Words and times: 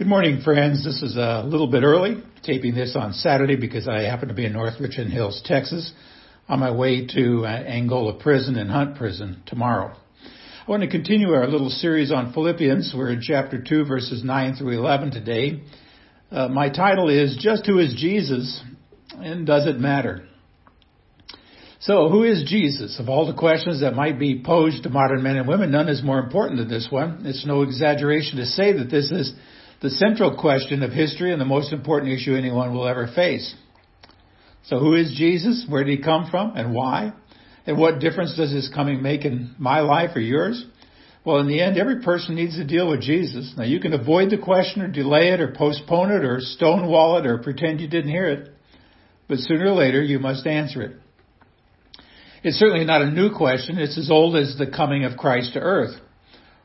Good 0.00 0.08
morning, 0.08 0.40
friends. 0.40 0.82
This 0.82 1.02
is 1.02 1.18
a 1.18 1.42
little 1.44 1.66
bit 1.66 1.82
early, 1.82 2.22
taping 2.42 2.74
this 2.74 2.96
on 2.96 3.12
Saturday 3.12 3.56
because 3.56 3.86
I 3.86 4.04
happen 4.04 4.28
to 4.28 4.34
be 4.34 4.46
in 4.46 4.54
North 4.54 4.80
Richland 4.80 5.12
Hills, 5.12 5.42
Texas, 5.44 5.92
on 6.48 6.58
my 6.58 6.70
way 6.70 7.06
to 7.08 7.44
uh, 7.44 7.48
Angola 7.48 8.14
Prison 8.14 8.56
and 8.56 8.70
Hunt 8.70 8.96
Prison 8.96 9.42
tomorrow. 9.44 9.94
I 10.66 10.70
want 10.70 10.82
to 10.84 10.88
continue 10.88 11.32
our 11.32 11.46
little 11.46 11.68
series 11.68 12.10
on 12.10 12.32
Philippians. 12.32 12.94
We're 12.96 13.10
in 13.10 13.20
chapter 13.20 13.62
2, 13.62 13.84
verses 13.84 14.24
9 14.24 14.56
through 14.56 14.78
11 14.78 15.10
today. 15.10 15.64
Uh, 16.30 16.48
my 16.48 16.70
title 16.70 17.10
is 17.10 17.36
Just 17.38 17.66
Who 17.66 17.78
is 17.78 17.94
Jesus 17.94 18.58
and 19.18 19.46
Does 19.46 19.66
It 19.66 19.78
Matter? 19.78 20.26
So, 21.80 22.08
who 22.08 22.24
is 22.24 22.44
Jesus? 22.48 22.98
Of 22.98 23.10
all 23.10 23.26
the 23.26 23.38
questions 23.38 23.82
that 23.82 23.92
might 23.92 24.18
be 24.18 24.42
posed 24.42 24.82
to 24.84 24.88
modern 24.88 25.22
men 25.22 25.36
and 25.36 25.46
women, 25.46 25.70
none 25.70 25.90
is 25.90 26.02
more 26.02 26.20
important 26.20 26.58
than 26.58 26.70
this 26.70 26.88
one. 26.88 27.26
It's 27.26 27.44
no 27.44 27.60
exaggeration 27.60 28.38
to 28.38 28.46
say 28.46 28.72
that 28.72 28.90
this 28.90 29.10
is 29.10 29.34
the 29.80 29.90
central 29.90 30.36
question 30.36 30.82
of 30.82 30.92
history 30.92 31.32
and 31.32 31.40
the 31.40 31.46
most 31.46 31.72
important 31.72 32.12
issue 32.12 32.34
anyone 32.34 32.74
will 32.74 32.86
ever 32.86 33.06
face. 33.14 33.54
So 34.64 34.78
who 34.78 34.94
is 34.94 35.14
Jesus? 35.16 35.64
Where 35.68 35.84
did 35.84 35.98
he 35.98 36.04
come 36.04 36.30
from 36.30 36.56
and 36.56 36.74
why? 36.74 37.12
And 37.66 37.78
what 37.78 37.98
difference 37.98 38.36
does 38.36 38.52
his 38.52 38.68
coming 38.68 39.02
make 39.02 39.24
in 39.24 39.54
my 39.58 39.80
life 39.80 40.10
or 40.14 40.20
yours? 40.20 40.64
Well, 41.24 41.38
in 41.38 41.48
the 41.48 41.60
end, 41.60 41.76
every 41.76 42.02
person 42.02 42.34
needs 42.34 42.56
to 42.56 42.64
deal 42.64 42.88
with 42.88 43.02
Jesus. 43.02 43.54
Now 43.56 43.64
you 43.64 43.80
can 43.80 43.92
avoid 43.92 44.30
the 44.30 44.38
question 44.38 44.82
or 44.82 44.88
delay 44.88 45.28
it 45.32 45.40
or 45.40 45.54
postpone 45.56 46.10
it 46.10 46.24
or 46.24 46.40
stonewall 46.40 47.18
it 47.18 47.26
or 47.26 47.38
pretend 47.38 47.80
you 47.80 47.88
didn't 47.88 48.10
hear 48.10 48.28
it. 48.28 48.48
But 49.28 49.38
sooner 49.38 49.66
or 49.66 49.74
later, 49.74 50.02
you 50.02 50.18
must 50.18 50.46
answer 50.46 50.82
it. 50.82 50.96
It's 52.42 52.56
certainly 52.56 52.84
not 52.84 53.02
a 53.02 53.10
new 53.10 53.34
question. 53.34 53.78
It's 53.78 53.98
as 53.98 54.10
old 54.10 54.34
as 54.34 54.56
the 54.58 54.66
coming 54.66 55.04
of 55.04 55.18
Christ 55.18 55.52
to 55.54 55.60
earth. 55.60 55.94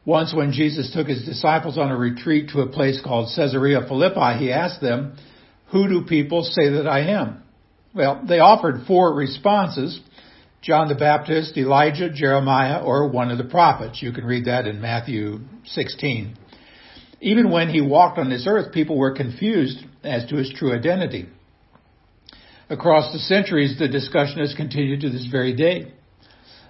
Once 0.05 0.33
when 0.33 0.51
Jesus 0.51 0.91
took 0.93 1.07
his 1.07 1.25
disciples 1.25 1.77
on 1.77 1.89
a 1.89 1.97
retreat 1.97 2.49
to 2.49 2.61
a 2.61 2.67
place 2.67 3.01
called 3.03 3.29
Caesarea 3.35 3.81
Philippi, 3.87 4.37
he 4.37 4.51
asked 4.51 4.79
them, 4.79 5.17
who 5.71 5.87
do 5.87 6.03
people 6.03 6.43
say 6.43 6.69
that 6.69 6.87
I 6.87 7.01
am? 7.11 7.41
Well, 7.93 8.23
they 8.27 8.39
offered 8.39 8.85
four 8.85 9.15
responses. 9.15 9.99
John 10.61 10.87
the 10.89 10.95
Baptist, 10.95 11.57
Elijah, 11.57 12.09
Jeremiah, 12.09 12.83
or 12.83 13.07
one 13.07 13.31
of 13.31 13.37
the 13.37 13.43
prophets. 13.45 14.01
You 14.01 14.11
can 14.11 14.25
read 14.25 14.45
that 14.45 14.67
in 14.67 14.81
Matthew 14.81 15.39
16. 15.65 16.37
Even 17.21 17.49
when 17.49 17.69
he 17.69 17.81
walked 17.81 18.19
on 18.19 18.29
this 18.29 18.45
earth, 18.47 18.73
people 18.73 18.97
were 18.97 19.13
confused 19.13 19.79
as 20.03 20.25
to 20.27 20.35
his 20.35 20.53
true 20.55 20.73
identity. 20.73 21.27
Across 22.69 23.13
the 23.13 23.19
centuries, 23.19 23.77
the 23.79 23.87
discussion 23.87 24.39
has 24.39 24.53
continued 24.55 25.01
to 25.01 25.09
this 25.09 25.27
very 25.31 25.55
day. 25.55 25.93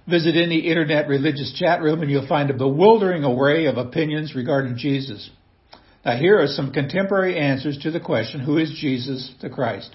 Visit 0.07 0.35
any 0.35 0.59
internet 0.59 1.07
religious 1.07 1.53
chat 1.57 1.81
room 1.81 2.01
and 2.01 2.11
you'll 2.11 2.27
find 2.27 2.49
a 2.51 2.53
bewildering 2.53 3.23
array 3.23 3.65
of 3.65 3.77
opinions 3.77 4.35
regarding 4.35 4.77
Jesus. 4.77 5.29
Now 6.05 6.15
here 6.17 6.39
are 6.39 6.47
some 6.47 6.71
contemporary 6.71 7.39
answers 7.39 7.79
to 7.79 7.89
the 7.89 7.99
question, 7.99 8.39
who 8.39 8.57
is 8.57 8.77
Jesus 8.79 9.33
the 9.41 9.49
Christ? 9.49 9.89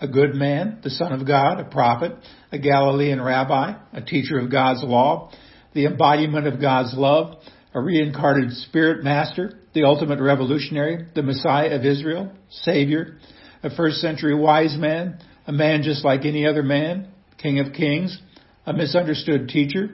A 0.00 0.08
good 0.08 0.34
man, 0.34 0.80
the 0.82 0.90
son 0.90 1.12
of 1.12 1.26
God, 1.26 1.60
a 1.60 1.64
prophet, 1.64 2.12
a 2.50 2.58
Galilean 2.58 3.22
rabbi, 3.22 3.74
a 3.92 4.02
teacher 4.02 4.38
of 4.38 4.50
God's 4.50 4.82
law, 4.82 5.30
the 5.72 5.86
embodiment 5.86 6.46
of 6.48 6.60
God's 6.60 6.94
love, 6.96 7.38
a 7.74 7.80
reincarnated 7.80 8.52
spirit 8.52 9.04
master, 9.04 9.58
the 9.74 9.84
ultimate 9.84 10.20
revolutionary, 10.20 11.06
the 11.14 11.22
Messiah 11.22 11.76
of 11.76 11.84
Israel, 11.84 12.32
Savior, 12.62 13.18
a 13.62 13.74
first 13.74 13.98
century 13.98 14.34
wise 14.34 14.76
man, 14.76 15.18
a 15.46 15.52
man 15.52 15.82
just 15.82 16.04
like 16.04 16.24
any 16.24 16.46
other 16.46 16.62
man, 16.62 17.08
King 17.40 17.60
of 17.60 17.72
kings, 17.72 18.20
a 18.68 18.74
misunderstood 18.74 19.48
teacher, 19.48 19.88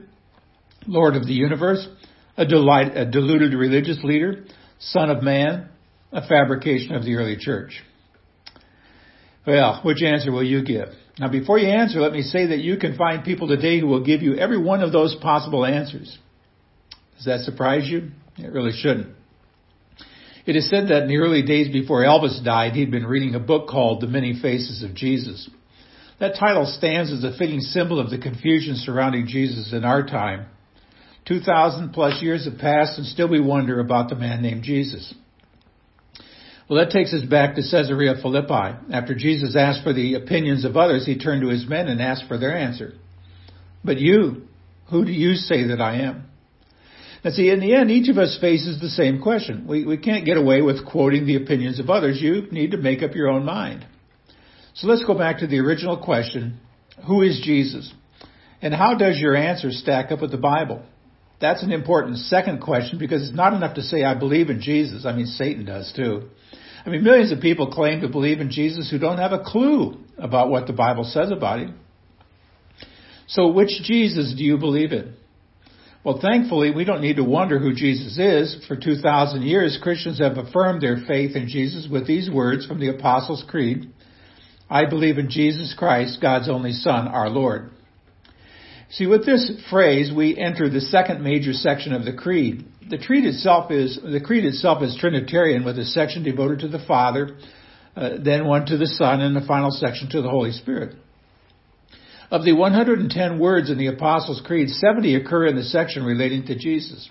Lord 0.89 1.14
of 1.14 1.28
the 1.28 1.33
universe, 1.33 1.86
a, 2.36 2.44
delight, 2.44 2.97
a 2.97 3.08
deluded 3.08 3.55
religious 3.55 3.98
leader, 4.03 4.47
son 4.80 5.11
of 5.11 5.22
man, 5.22 5.69
a 6.11 6.27
fabrication 6.27 6.97
of 6.97 7.05
the 7.05 7.14
early 7.14 7.36
church. 7.39 7.80
Well, 9.47 9.80
which 9.84 10.02
answer 10.02 10.33
will 10.33 10.42
you 10.42 10.64
give? 10.64 10.89
Now 11.20 11.28
before 11.28 11.56
you 11.56 11.69
answer, 11.69 12.00
let 12.00 12.12
me 12.12 12.22
say 12.22 12.47
that 12.47 12.58
you 12.58 12.77
can 12.77 12.96
find 12.96 13.23
people 13.23 13.46
today 13.46 13.79
who 13.79 13.86
will 13.86 14.05
give 14.05 14.23
you 14.23 14.35
every 14.35 14.61
one 14.61 14.83
of 14.83 14.91
those 14.91 15.14
possible 15.23 15.64
answers. 15.64 16.18
Does 17.17 17.27
that 17.27 17.41
surprise 17.41 17.89
you? 17.89 18.11
It 18.39 18.52
really 18.52 18.73
shouldn't. 18.73 19.14
It 20.46 20.56
is 20.56 20.68
said 20.68 20.89
that 20.89 21.02
in 21.02 21.08
the 21.08 21.18
early 21.18 21.42
days 21.42 21.73
before 21.73 22.02
Elvis 22.02 22.45
died, 22.45 22.73
he'd 22.73 22.91
been 22.91 23.06
reading 23.06 23.36
a 23.36 23.41
book 23.41 23.68
called 23.68 24.01
The 24.01 24.08
Many 24.08 24.41
Faces 24.42 24.83
of 24.83 24.95
Jesus. 24.96 25.48
That 26.20 26.36
title 26.39 26.67
stands 26.67 27.13
as 27.13 27.25
a 27.25 27.36
fitting 27.36 27.61
symbol 27.61 27.98
of 27.98 28.11
the 28.11 28.19
confusion 28.19 28.77
surrounding 28.77 29.27
Jesus 29.27 29.73
in 29.73 29.85
our 29.85 30.07
time. 30.07 30.47
2,000 31.27 31.92
plus 31.92 32.23
years 32.23 32.45
have 32.45 32.58
passed 32.58 32.98
and 32.98 33.07
still 33.07 33.29
we 33.29 33.41
wonder 33.41 33.80
about 33.80 34.08
the 34.08 34.14
man 34.14 34.42
named 34.42 34.63
Jesus. 34.63 35.14
Well, 36.69 36.83
that 36.83 36.92
takes 36.92 37.13
us 37.13 37.24
back 37.24 37.57
to 37.57 37.63
Caesarea 37.63 38.14
Philippi. 38.23 38.79
After 38.92 39.14
Jesus 39.14 39.55
asked 39.57 39.83
for 39.83 39.92
the 39.92 40.14
opinions 40.14 40.64
of 40.64 40.77
others, 40.77 41.05
he 41.05 41.19
turned 41.19 41.42
to 41.42 41.48
his 41.48 41.67
men 41.69 41.89
and 41.89 42.01
asked 42.01 42.24
for 42.27 42.39
their 42.39 42.57
answer. 42.57 42.95
But 43.85 43.98
you, 43.98 44.42
who 44.91 45.05
do 45.05 45.13
you 45.13 45.35
say 45.35 45.69
that 45.69 45.80
I 45.80 46.03
am? 46.03 46.27
Now 47.23 47.30
see, 47.30 47.51
in 47.51 47.61
the 47.61 47.74
end, 47.74 47.91
each 47.91 48.08
of 48.08 48.19
us 48.19 48.39
faces 48.41 48.80
the 48.80 48.89
same 48.89 49.20
question. 49.20 49.67
We, 49.67 49.85
we 49.85 49.97
can't 49.97 50.27
get 50.27 50.36
away 50.36 50.63
with 50.63 50.86
quoting 50.86 51.27
the 51.27 51.36
opinions 51.36 51.80
of 51.80 51.91
others. 51.91 52.19
You 52.20 52.48
need 52.51 52.70
to 52.73 52.77
make 52.77 53.03
up 53.03 53.14
your 53.14 53.29
own 53.29 53.45
mind. 53.45 53.86
So 54.74 54.89
let's 54.89 55.05
go 55.05 55.17
back 55.17 55.39
to 55.39 55.46
the 55.46 55.61
original 55.61 55.96
question. 55.96 56.58
Who 57.07 57.23
is 57.23 57.40
Jesus? 57.45 57.92
And 58.61 58.74
how 58.74 58.95
does 58.96 59.18
your 59.18 59.36
answer 59.36 59.70
stack 59.70 60.11
up 60.11 60.20
with 60.20 60.30
the 60.30 60.39
Bible? 60.39 60.83
That's 61.40 61.62
an 61.62 61.73
important 61.73 62.18
second 62.18 62.61
question 62.61 62.98
because 62.98 63.23
it's 63.23 63.36
not 63.36 63.55
enough 63.55 63.74
to 63.74 63.83
say, 63.83 64.05
I 64.05 64.14
believe 64.14 64.51
in 64.51 64.61
Jesus. 64.61 65.05
I 65.05 65.14
mean, 65.14 65.27
Satan 65.27 65.64
does 65.64 65.92
too. 65.95 66.29
I 66.86 66.90
mean, 66.90 67.05
millions 67.05 67.33
of 67.33 67.40
people 67.40 67.73
claim 67.73 68.01
to 68.01 68.08
believe 68.08 68.40
in 68.40 68.51
Jesus 68.51 68.90
who 68.90 68.98
don't 68.98 69.18
have 69.18 69.33
a 69.33 69.42
clue 69.45 69.98
about 70.18 70.51
what 70.51 70.67
the 70.67 70.73
Bible 70.73 71.05
says 71.05 71.30
about 71.30 71.61
him. 71.61 71.79
So 73.27 73.48
which 73.52 73.83
Jesus 73.83 74.35
do 74.36 74.45
you 74.45 74.58
believe 74.58 74.92
in? 74.92 75.14
Well, 76.05 76.20
thankfully, 76.20 76.70
we 76.70 76.85
don't 76.85 77.01
need 77.01 77.17
to 77.17 77.24
wonder 77.24 77.58
who 77.58 77.74
Jesus 77.74 78.18
is. 78.18 78.64
For 78.68 78.77
2,000 78.77 79.42
years, 79.42 79.79
Christians 79.83 80.18
have 80.18 80.36
affirmed 80.36 80.83
their 80.83 80.98
faith 81.08 81.35
in 81.35 81.48
Jesus 81.48 81.89
with 81.91 82.06
these 82.06 82.30
words 82.30 82.67
from 82.67 82.79
the 82.79 82.89
Apostles' 82.89 83.45
Creed. 83.48 83.91
I 84.69 84.86
believe 84.86 85.19
in 85.19 85.30
Jesus 85.30 85.75
Christ, 85.77 86.19
God's 86.20 86.48
only 86.48 86.73
Son, 86.73 87.08
our 87.08 87.29
Lord. 87.29 87.70
See, 88.91 89.07
with 89.07 89.27
this 89.27 89.51
phrase, 89.70 90.13
we 90.14 90.39
enter 90.39 90.69
the 90.69 90.80
second 90.80 91.23
major 91.23 91.52
section 91.52 91.92
of 91.92 92.05
the 92.05 92.13
creed. 92.13 92.64
The 92.89 92.98
creed 92.98 93.24
itself 93.24 93.70
is 93.70 93.98
the 94.03 94.20
creed 94.20 94.45
itself 94.45 94.83
is 94.83 94.97
Trinitarian, 94.98 95.64
with 95.64 95.79
a 95.79 95.85
section 95.85 96.23
devoted 96.23 96.61
to 96.61 96.69
the 96.69 96.85
Father, 96.86 97.36
uh, 97.97 98.11
then 98.23 98.47
one 98.47 98.67
to 98.67 98.77
the 98.77 98.86
Son, 98.86 99.20
and 99.20 99.35
the 99.35 99.47
final 99.47 99.70
section 99.70 100.11
to 100.11 100.23
the 100.23 100.30
Holy 100.30 100.53
Spirit. 100.53 100.97
Of 102.30 102.45
the 102.45 102.53
110 102.53 103.39
words 103.39 103.70
in 103.70 103.79
the 103.79 103.89
Apostles' 103.89 104.42
Creed, 104.45 104.69
70 104.69 105.14
occur 105.17 105.47
in 105.47 105.57
the 105.57 105.63
section 105.63 106.05
relating 106.05 106.47
to 106.47 106.57
Jesus. 106.57 107.08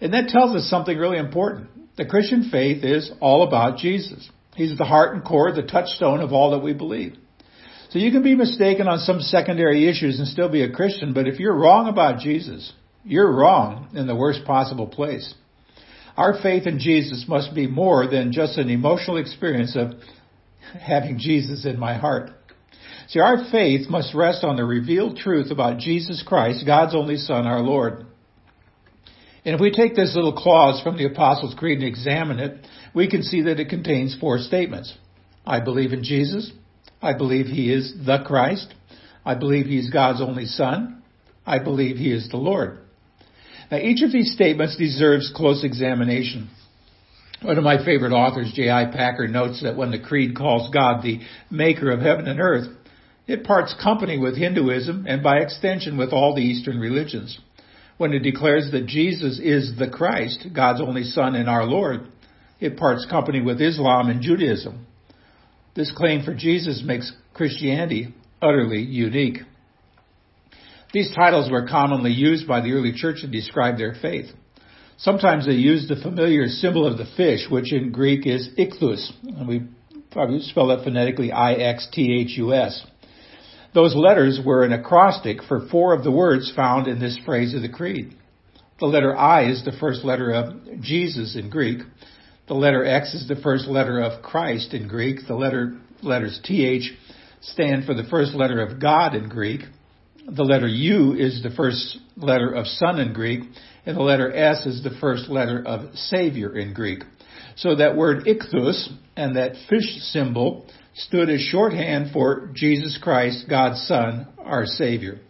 And 0.00 0.14
that 0.14 0.28
tells 0.28 0.56
us 0.56 0.68
something 0.70 0.96
really 0.96 1.18
important. 1.18 1.68
The 1.96 2.06
Christian 2.06 2.48
faith 2.50 2.84
is 2.84 3.10
all 3.20 3.46
about 3.46 3.78
Jesus. 3.78 4.28
He's 4.54 4.76
the 4.76 4.84
heart 4.84 5.14
and 5.14 5.24
core, 5.24 5.52
the 5.52 5.62
touchstone 5.62 6.20
of 6.20 6.32
all 6.32 6.50
that 6.50 6.62
we 6.62 6.72
believe. 6.72 7.16
So 7.90 7.98
you 7.98 8.10
can 8.12 8.22
be 8.22 8.34
mistaken 8.34 8.86
on 8.86 8.98
some 8.98 9.20
secondary 9.20 9.88
issues 9.88 10.18
and 10.18 10.28
still 10.28 10.48
be 10.48 10.62
a 10.62 10.70
Christian, 10.70 11.12
but 11.12 11.26
if 11.26 11.40
you're 11.40 11.56
wrong 11.56 11.88
about 11.88 12.20
Jesus, 12.20 12.72
you're 13.04 13.32
wrong 13.32 13.88
in 13.94 14.06
the 14.06 14.14
worst 14.14 14.44
possible 14.44 14.86
place. 14.86 15.34
Our 16.16 16.40
faith 16.40 16.66
in 16.66 16.78
Jesus 16.78 17.24
must 17.26 17.54
be 17.54 17.66
more 17.66 18.06
than 18.06 18.32
just 18.32 18.58
an 18.58 18.68
emotional 18.68 19.16
experience 19.16 19.76
of 19.76 19.94
having 20.78 21.18
Jesus 21.18 21.64
in 21.64 21.78
my 21.78 21.96
heart. 21.96 22.30
See, 23.08 23.18
our 23.18 23.50
faith 23.50 23.88
must 23.88 24.14
rest 24.14 24.44
on 24.44 24.56
the 24.56 24.64
revealed 24.64 25.16
truth 25.16 25.50
about 25.50 25.78
Jesus 25.78 26.22
Christ, 26.24 26.64
God's 26.64 26.94
only 26.94 27.16
Son, 27.16 27.46
our 27.46 27.60
Lord. 27.60 28.06
And 29.44 29.54
if 29.54 29.60
we 29.60 29.72
take 29.72 29.96
this 29.96 30.14
little 30.14 30.34
clause 30.34 30.80
from 30.82 30.96
the 30.96 31.06
Apostles' 31.06 31.54
Creed 31.54 31.78
and 31.78 31.88
examine 31.88 32.38
it, 32.38 32.66
we 32.94 33.08
can 33.08 33.22
see 33.22 33.42
that 33.42 33.60
it 33.60 33.68
contains 33.68 34.16
four 34.18 34.38
statements. 34.38 34.94
I 35.46 35.60
believe 35.60 35.92
in 35.92 36.04
Jesus. 36.04 36.52
I 37.02 37.16
believe 37.16 37.46
he 37.46 37.72
is 37.72 37.94
the 38.04 38.22
Christ. 38.26 38.74
I 39.24 39.34
believe 39.34 39.66
he 39.66 39.78
is 39.78 39.90
God's 39.90 40.20
only 40.20 40.46
Son. 40.46 41.02
I 41.46 41.58
believe 41.58 41.96
he 41.96 42.12
is 42.12 42.28
the 42.28 42.36
Lord. 42.36 42.78
Now 43.70 43.78
each 43.78 44.02
of 44.02 44.12
these 44.12 44.32
statements 44.32 44.76
deserves 44.76 45.32
close 45.34 45.64
examination. 45.64 46.50
One 47.42 47.56
of 47.56 47.64
my 47.64 47.82
favorite 47.82 48.12
authors, 48.12 48.52
J.I. 48.54 48.86
Packer, 48.92 49.26
notes 49.26 49.62
that 49.62 49.76
when 49.76 49.90
the 49.90 49.98
Creed 49.98 50.36
calls 50.36 50.70
God 50.74 51.02
the 51.02 51.20
maker 51.50 51.90
of 51.90 52.00
heaven 52.00 52.28
and 52.28 52.38
earth, 52.38 52.68
it 53.26 53.44
parts 53.44 53.74
company 53.82 54.18
with 54.18 54.36
Hinduism 54.36 55.06
and 55.08 55.22
by 55.22 55.38
extension 55.38 55.96
with 55.96 56.12
all 56.12 56.34
the 56.34 56.42
Eastern 56.42 56.78
religions. 56.78 57.38
When 57.96 58.12
it 58.12 58.20
declares 58.20 58.70
that 58.72 58.86
Jesus 58.86 59.38
is 59.42 59.78
the 59.78 59.88
Christ, 59.88 60.48
God's 60.54 60.80
only 60.80 61.04
Son 61.04 61.34
and 61.34 61.48
our 61.48 61.64
Lord, 61.64 62.08
it 62.60 62.76
parts 62.76 63.06
company 63.08 63.40
with 63.40 63.60
Islam 63.60 64.08
and 64.08 64.20
Judaism. 64.20 64.86
This 65.74 65.92
claim 65.92 66.22
for 66.24 66.34
Jesus 66.34 66.82
makes 66.84 67.12
Christianity 67.34 68.14
utterly 68.42 68.82
unique. 68.82 69.38
These 70.92 71.14
titles 71.14 71.50
were 71.50 71.68
commonly 71.68 72.10
used 72.10 72.48
by 72.48 72.60
the 72.60 72.72
early 72.72 72.92
church 72.92 73.20
to 73.20 73.28
describe 73.28 73.78
their 73.78 73.94
faith. 73.94 74.26
Sometimes 74.98 75.46
they 75.46 75.52
used 75.52 75.88
the 75.88 75.96
familiar 75.96 76.48
symbol 76.48 76.86
of 76.86 76.98
the 76.98 77.06
fish, 77.16 77.48
which 77.48 77.72
in 77.72 77.92
Greek 77.92 78.26
is 78.26 78.48
ichthus. 78.58 79.10
And 79.22 79.48
we 79.48 79.62
probably 80.10 80.40
spell 80.40 80.66
that 80.68 80.84
phonetically 80.84 81.32
I-X-T-H-U-S. 81.32 82.86
Those 83.72 83.94
letters 83.94 84.40
were 84.44 84.64
an 84.64 84.72
acrostic 84.72 85.44
for 85.44 85.68
four 85.68 85.94
of 85.94 86.02
the 86.02 86.10
words 86.10 86.52
found 86.54 86.88
in 86.88 86.98
this 86.98 87.18
phrase 87.24 87.54
of 87.54 87.62
the 87.62 87.68
creed. 87.68 88.16
The 88.80 88.86
letter 88.86 89.16
I 89.16 89.48
is 89.48 89.64
the 89.64 89.76
first 89.78 90.04
letter 90.04 90.32
of 90.32 90.80
Jesus 90.80 91.36
in 91.36 91.50
Greek. 91.50 91.78
The 92.50 92.56
letter 92.56 92.84
X 92.84 93.14
is 93.14 93.28
the 93.28 93.36
first 93.36 93.68
letter 93.68 94.00
of 94.00 94.24
Christ 94.24 94.74
in 94.74 94.88
Greek. 94.88 95.18
The 95.28 95.36
letter, 95.36 95.78
letters 96.02 96.40
TH 96.42 96.90
stand 97.40 97.84
for 97.84 97.94
the 97.94 98.02
first 98.10 98.34
letter 98.34 98.60
of 98.60 98.80
God 98.80 99.14
in 99.14 99.28
Greek. 99.28 99.60
The 100.26 100.42
letter 100.42 100.66
U 100.66 101.14
is 101.14 101.44
the 101.44 101.50
first 101.50 101.98
letter 102.16 102.52
of 102.52 102.66
Son 102.66 102.98
in 102.98 103.12
Greek, 103.12 103.42
and 103.86 103.96
the 103.96 104.02
letter 104.02 104.34
S 104.34 104.66
is 104.66 104.82
the 104.82 104.98
first 105.00 105.28
letter 105.28 105.64
of 105.64 105.94
Savior 105.94 106.58
in 106.58 106.74
Greek. 106.74 107.04
So 107.54 107.76
that 107.76 107.94
word 107.96 108.24
ichthus 108.24 108.88
and 109.14 109.36
that 109.36 109.52
fish 109.68 110.02
symbol 110.10 110.66
stood 110.94 111.30
as 111.30 111.38
shorthand 111.38 112.10
for 112.12 112.50
Jesus 112.52 112.98
Christ, 113.00 113.44
God's 113.48 113.80
Son, 113.86 114.26
our 114.40 114.66
Savior. 114.66 115.20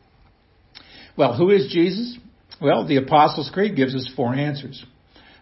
Well, 1.19 1.37
who 1.37 1.51
is 1.51 1.71
Jesus? 1.71 2.17
Well, 2.63 2.89
the 2.89 2.97
Apostles' 2.97 3.51
Creed 3.53 3.77
gives 3.77 3.95
us 3.95 4.11
four 4.17 4.35
answers. 4.35 4.83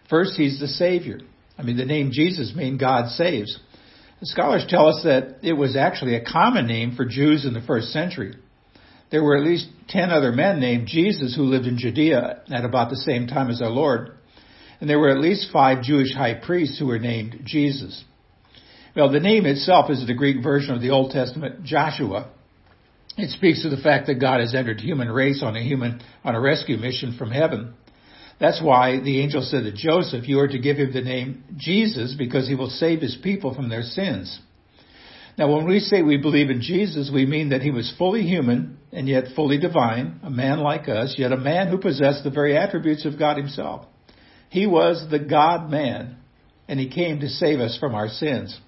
First, 0.09 0.33
he's 0.35 0.59
the 0.59 0.67
Savior. 0.67 1.19
I 1.59 1.63
mean, 1.63 1.75
the 1.75 1.83
name 1.83 2.11
Jesus 2.11 2.55
means 2.55 2.79
God 2.79 3.09
saves. 3.09 3.59
The 4.21 4.25
scholars 4.25 4.65
tell 4.69 4.87
us 4.87 5.03
that 5.03 5.39
it 5.43 5.53
was 5.53 5.75
actually 5.75 6.15
a 6.15 6.23
common 6.23 6.67
name 6.67 6.95
for 6.95 7.03
Jews 7.03 7.45
in 7.45 7.53
the 7.53 7.61
first 7.61 7.89
century. 7.89 8.35
There 9.11 9.23
were 9.23 9.37
at 9.37 9.43
least 9.43 9.67
ten 9.89 10.09
other 10.09 10.31
men 10.31 10.61
named 10.61 10.87
Jesus 10.87 11.35
who 11.35 11.43
lived 11.43 11.65
in 11.65 11.77
Judea 11.77 12.43
at 12.49 12.63
about 12.63 12.89
the 12.89 12.95
same 12.95 13.27
time 13.27 13.49
as 13.49 13.61
our 13.61 13.69
Lord. 13.69 14.11
And 14.79 14.89
there 14.89 14.99
were 14.99 15.09
at 15.09 15.19
least 15.19 15.49
five 15.51 15.83
Jewish 15.83 16.13
high 16.13 16.35
priests 16.35 16.79
who 16.79 16.85
were 16.85 16.99
named 16.99 17.41
Jesus. 17.43 18.05
Well, 18.95 19.11
the 19.11 19.19
name 19.19 19.45
itself 19.45 19.89
is 19.89 20.05
the 20.07 20.13
Greek 20.13 20.41
version 20.41 20.73
of 20.73 20.81
the 20.81 20.91
Old 20.91 21.11
Testament 21.11 21.63
Joshua. 21.63 22.31
It 23.17 23.31
speaks 23.31 23.63
to 23.63 23.69
the 23.69 23.81
fact 23.81 24.07
that 24.07 24.21
God 24.21 24.39
has 24.39 24.55
entered 24.55 24.79
human 24.79 25.11
race 25.11 25.43
on 25.43 25.57
a 25.57 25.63
human, 25.63 26.01
on 26.23 26.35
a 26.35 26.39
rescue 26.39 26.77
mission 26.77 27.17
from 27.17 27.31
heaven. 27.31 27.73
That's 28.39 28.61
why 28.61 28.99
the 28.99 29.21
angel 29.21 29.41
said 29.41 29.63
to 29.63 29.71
Joseph, 29.73 30.27
you 30.27 30.39
are 30.39 30.47
to 30.47 30.59
give 30.59 30.77
him 30.77 30.93
the 30.93 31.01
name 31.01 31.43
Jesus 31.57 32.15
because 32.17 32.47
he 32.47 32.55
will 32.55 32.69
save 32.69 33.01
his 33.01 33.17
people 33.21 33.53
from 33.53 33.69
their 33.69 33.81
sins. 33.81 34.39
Now, 35.37 35.53
when 35.53 35.67
we 35.67 35.79
say 35.79 36.01
we 36.01 36.17
believe 36.17 36.49
in 36.49 36.61
Jesus, 36.61 37.11
we 37.13 37.25
mean 37.25 37.49
that 37.49 37.61
he 37.61 37.71
was 37.71 37.93
fully 37.97 38.23
human 38.23 38.77
and 38.91 39.07
yet 39.07 39.35
fully 39.35 39.57
divine, 39.57 40.19
a 40.23 40.29
man 40.29 40.59
like 40.59 40.89
us, 40.89 41.15
yet 41.17 41.31
a 41.31 41.37
man 41.37 41.67
who 41.67 41.77
possessed 41.77 42.23
the 42.23 42.29
very 42.29 42.57
attributes 42.57 43.05
of 43.05 43.19
God 43.19 43.37
himself. 43.37 43.85
He 44.49 44.65
was 44.67 45.05
the 45.09 45.19
God 45.19 45.69
man, 45.69 46.17
and 46.67 46.79
he 46.79 46.89
came 46.89 47.19
to 47.19 47.29
save 47.29 47.59
us 47.59 47.77
from 47.77 47.95
our 47.95 48.09
sins. 48.09 48.59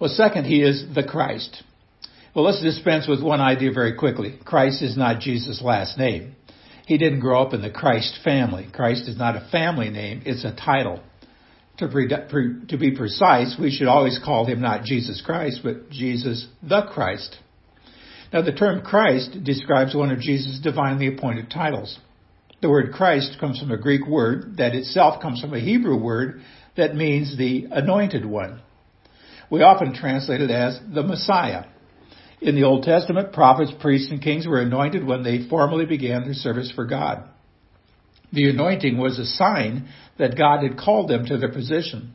Well, 0.00 0.10
second, 0.10 0.46
he 0.46 0.62
is 0.62 0.84
the 0.94 1.04
Christ. 1.04 1.62
Well, 2.34 2.44
let's 2.44 2.62
dispense 2.62 3.06
with 3.06 3.22
one 3.22 3.40
idea 3.40 3.72
very 3.72 3.94
quickly. 3.94 4.38
Christ 4.44 4.82
is 4.82 4.96
not 4.96 5.20
Jesus' 5.20 5.62
last 5.62 5.98
name. 5.98 6.34
He 6.86 6.98
didn't 6.98 7.20
grow 7.20 7.42
up 7.42 7.54
in 7.54 7.62
the 7.62 7.70
Christ 7.70 8.18
family. 8.24 8.68
Christ 8.72 9.08
is 9.08 9.16
not 9.16 9.36
a 9.36 9.48
family 9.50 9.90
name, 9.90 10.22
it's 10.24 10.44
a 10.44 10.54
title. 10.54 11.00
To, 11.78 11.88
pre- 11.88 12.08
pre- 12.28 12.66
to 12.68 12.76
be 12.76 12.94
precise, 12.94 13.56
we 13.58 13.70
should 13.70 13.88
always 13.88 14.20
call 14.22 14.44
him 14.44 14.60
not 14.60 14.84
Jesus 14.84 15.22
Christ, 15.24 15.60
but 15.64 15.90
Jesus 15.90 16.46
the 16.62 16.82
Christ. 16.92 17.36
Now, 18.32 18.42
the 18.42 18.52
term 18.52 18.82
Christ 18.82 19.44
describes 19.44 19.94
one 19.94 20.10
of 20.10 20.20
Jesus' 20.20 20.60
divinely 20.62 21.06
appointed 21.06 21.50
titles. 21.50 21.98
The 22.62 22.70
word 22.70 22.92
Christ 22.92 23.36
comes 23.40 23.58
from 23.58 23.70
a 23.72 23.76
Greek 23.76 24.06
word 24.06 24.56
that 24.58 24.74
itself 24.74 25.20
comes 25.20 25.40
from 25.40 25.52
a 25.52 25.60
Hebrew 25.60 25.96
word 25.96 26.40
that 26.76 26.94
means 26.94 27.36
the 27.36 27.66
anointed 27.70 28.24
one. 28.24 28.60
We 29.50 29.62
often 29.62 29.94
translate 29.94 30.40
it 30.40 30.50
as 30.50 30.78
the 30.94 31.02
Messiah. 31.02 31.64
In 32.42 32.56
the 32.56 32.64
Old 32.64 32.82
Testament, 32.82 33.32
prophets, 33.32 33.70
priests, 33.80 34.10
and 34.10 34.20
kings 34.20 34.48
were 34.48 34.60
anointed 34.60 35.06
when 35.06 35.22
they 35.22 35.46
formally 35.48 35.86
began 35.86 36.24
their 36.24 36.34
service 36.34 36.72
for 36.74 36.84
God. 36.84 37.28
The 38.32 38.50
anointing 38.50 38.98
was 38.98 39.18
a 39.18 39.26
sign 39.26 39.88
that 40.18 40.36
God 40.36 40.64
had 40.64 40.76
called 40.76 41.08
them 41.08 41.24
to 41.26 41.38
their 41.38 41.52
position. 41.52 42.14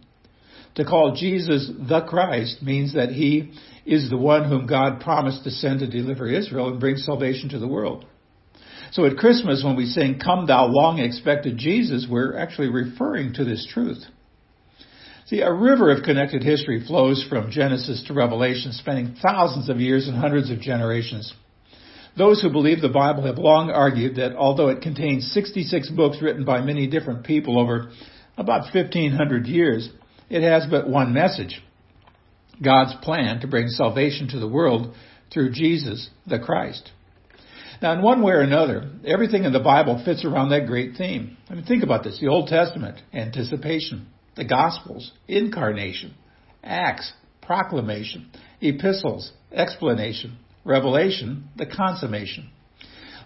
To 0.75 0.83
call 0.83 1.15
Jesus 1.15 1.71
the 1.79 2.01
Christ 2.01 2.61
means 2.61 2.93
that 2.93 3.09
he 3.09 3.53
is 3.85 4.09
the 4.09 4.17
one 4.17 4.49
whom 4.49 4.67
God 4.67 4.99
promised 4.99 5.45
to 5.45 5.49
send 5.49 5.79
to 5.79 5.87
deliver 5.87 6.29
Israel 6.29 6.67
and 6.67 6.79
bring 6.79 6.97
salvation 6.97 7.47
to 7.49 7.59
the 7.59 7.67
world. 7.67 8.05
So 8.91 9.05
at 9.05 9.17
Christmas, 9.17 9.63
when 9.63 9.77
we 9.77 9.85
sing, 9.85 10.19
Come 10.19 10.45
Thou 10.45 10.67
Long 10.67 10.99
Expected 10.99 11.57
Jesus, 11.57 12.05
we're 12.09 12.37
actually 12.37 12.69
referring 12.69 13.33
to 13.35 13.45
this 13.45 13.65
truth. 13.73 14.03
See, 15.27 15.41
a 15.41 15.51
river 15.51 15.91
of 15.91 16.03
connected 16.03 16.41
history 16.41 16.85
flows 16.87 17.25
from 17.27 17.51
Genesis 17.51 18.01
to 18.07 18.13
Revelation, 18.13 18.71
spanning 18.71 19.17
thousands 19.21 19.67
of 19.67 19.81
years 19.81 20.07
and 20.07 20.15
hundreds 20.15 20.49
of 20.49 20.61
generations. 20.61 21.33
Those 22.17 22.41
who 22.41 22.49
believe 22.49 22.79
the 22.79 22.87
Bible 22.87 23.23
have 23.23 23.37
long 23.37 23.69
argued 23.69 24.15
that 24.15 24.37
although 24.37 24.69
it 24.69 24.81
contains 24.81 25.29
66 25.33 25.89
books 25.89 26.21
written 26.21 26.45
by 26.45 26.61
many 26.61 26.87
different 26.87 27.25
people 27.25 27.59
over 27.59 27.91
about 28.37 28.73
1500 28.73 29.47
years, 29.47 29.89
it 30.29 30.43
has 30.43 30.65
but 30.71 30.89
one 30.89 31.13
message. 31.13 31.61
God's 32.63 32.95
plan 33.03 33.41
to 33.41 33.47
bring 33.47 33.67
salvation 33.67 34.29
to 34.29 34.39
the 34.39 34.47
world 34.47 34.95
through 35.33 35.51
Jesus, 35.51 36.09
the 36.25 36.39
Christ. 36.39 36.89
Now, 37.81 37.91
in 37.91 38.01
one 38.01 38.23
way 38.23 38.31
or 38.31 38.41
another, 38.41 38.89
everything 39.05 39.43
in 39.43 39.51
the 39.51 39.59
Bible 39.59 40.01
fits 40.05 40.23
around 40.23 40.49
that 40.49 40.67
great 40.67 40.95
theme. 40.95 41.35
I 41.49 41.55
mean, 41.55 41.65
think 41.65 41.83
about 41.83 42.05
this. 42.05 42.17
The 42.21 42.29
Old 42.29 42.47
Testament, 42.47 43.01
anticipation. 43.13 44.07
The 44.37 44.45
Gospels, 44.45 45.11
incarnation. 45.27 46.13
Acts, 46.63 47.11
proclamation. 47.41 48.29
Epistles, 48.61 49.31
explanation. 49.51 50.37
Revelation, 50.63 51.49
the 51.55 51.65
consummation. 51.65 52.49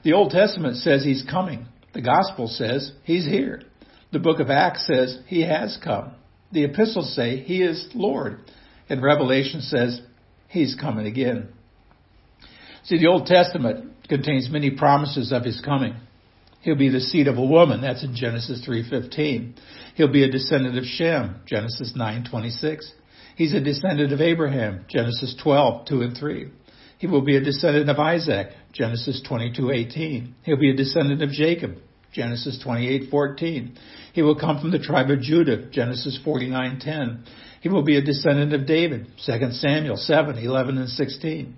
The 0.04 0.14
Old 0.14 0.32
Testament 0.32 0.78
says 0.78 1.04
he's 1.04 1.24
coming. 1.30 1.68
The 1.94 2.02
Gospel 2.02 2.48
says 2.48 2.92
he's 3.04 3.26
here. 3.26 3.62
The 4.12 4.20
book 4.20 4.40
of 4.40 4.50
Acts 4.50 4.88
says 4.88 5.20
he 5.28 5.42
has 5.42 5.78
come. 5.84 6.14
The 6.52 6.64
epistles 6.64 7.16
say 7.16 7.38
he 7.38 7.62
is 7.62 7.88
Lord. 7.94 8.40
And 8.90 9.02
Revelation 9.02 9.62
says 9.62 10.02
he's 10.48 10.76
coming 10.76 11.06
again. 11.06 11.50
See, 12.84 12.98
the 12.98 13.08
Old 13.08 13.26
Testament 13.26 14.08
contains 14.08 14.50
many 14.50 14.72
promises 14.72 15.32
of 15.32 15.44
his 15.44 15.62
coming. 15.62 15.96
He'll 16.62 16.76
be 16.76 16.90
the 16.90 17.02
seed 17.02 17.28
of 17.28 17.38
a 17.38 17.46
woman. 17.46 17.82
That's 17.82 18.04
in 18.04 18.16
Genesis 18.16 18.66
3:15. 18.66 19.54
He'll 19.96 20.08
be 20.08 20.24
a 20.24 20.32
descendant 20.32 20.78
of 20.78 20.86
Shem. 20.86 21.36
Genesis 21.46 21.94
9:26. 21.96 22.92
He's 23.36 23.54
a 23.54 23.60
descendant 23.60 24.14
of 24.14 24.22
Abraham. 24.22 24.86
Genesis 24.88 25.36
12:2 25.44 26.04
and 26.04 26.18
3. 26.18 26.48
He 27.00 27.08
will 27.08 27.22
be 27.22 27.36
a 27.36 27.42
descendant 27.42 27.90
of 27.90 28.00
Isaac, 28.00 28.52
Genesis 28.74 29.22
22:18. 29.28 30.34
He'll 30.44 30.58
be 30.58 30.70
a 30.70 30.76
descendant 30.76 31.24
of 31.24 31.32
Jacob, 31.32 31.78
Genesis 32.12 32.60
28:14. 32.60 33.72
He 34.14 34.22
will 34.22 34.36
come 34.36 34.60
from 34.60 34.70
the 34.70 34.78
tribe 34.78 35.10
of 35.10 35.22
Judah, 35.22 35.66
Genesis 35.72 36.20
49:10. 36.24 37.24
He 37.62 37.70
will 37.70 37.82
be 37.82 37.98
a 37.98 38.02
descendant 38.02 38.54
of 38.54 38.68
David, 38.68 39.08
2 39.18 39.54
Samuel 39.54 39.98
7:11 39.98 40.78
and 40.78 40.90
16. 40.90 41.56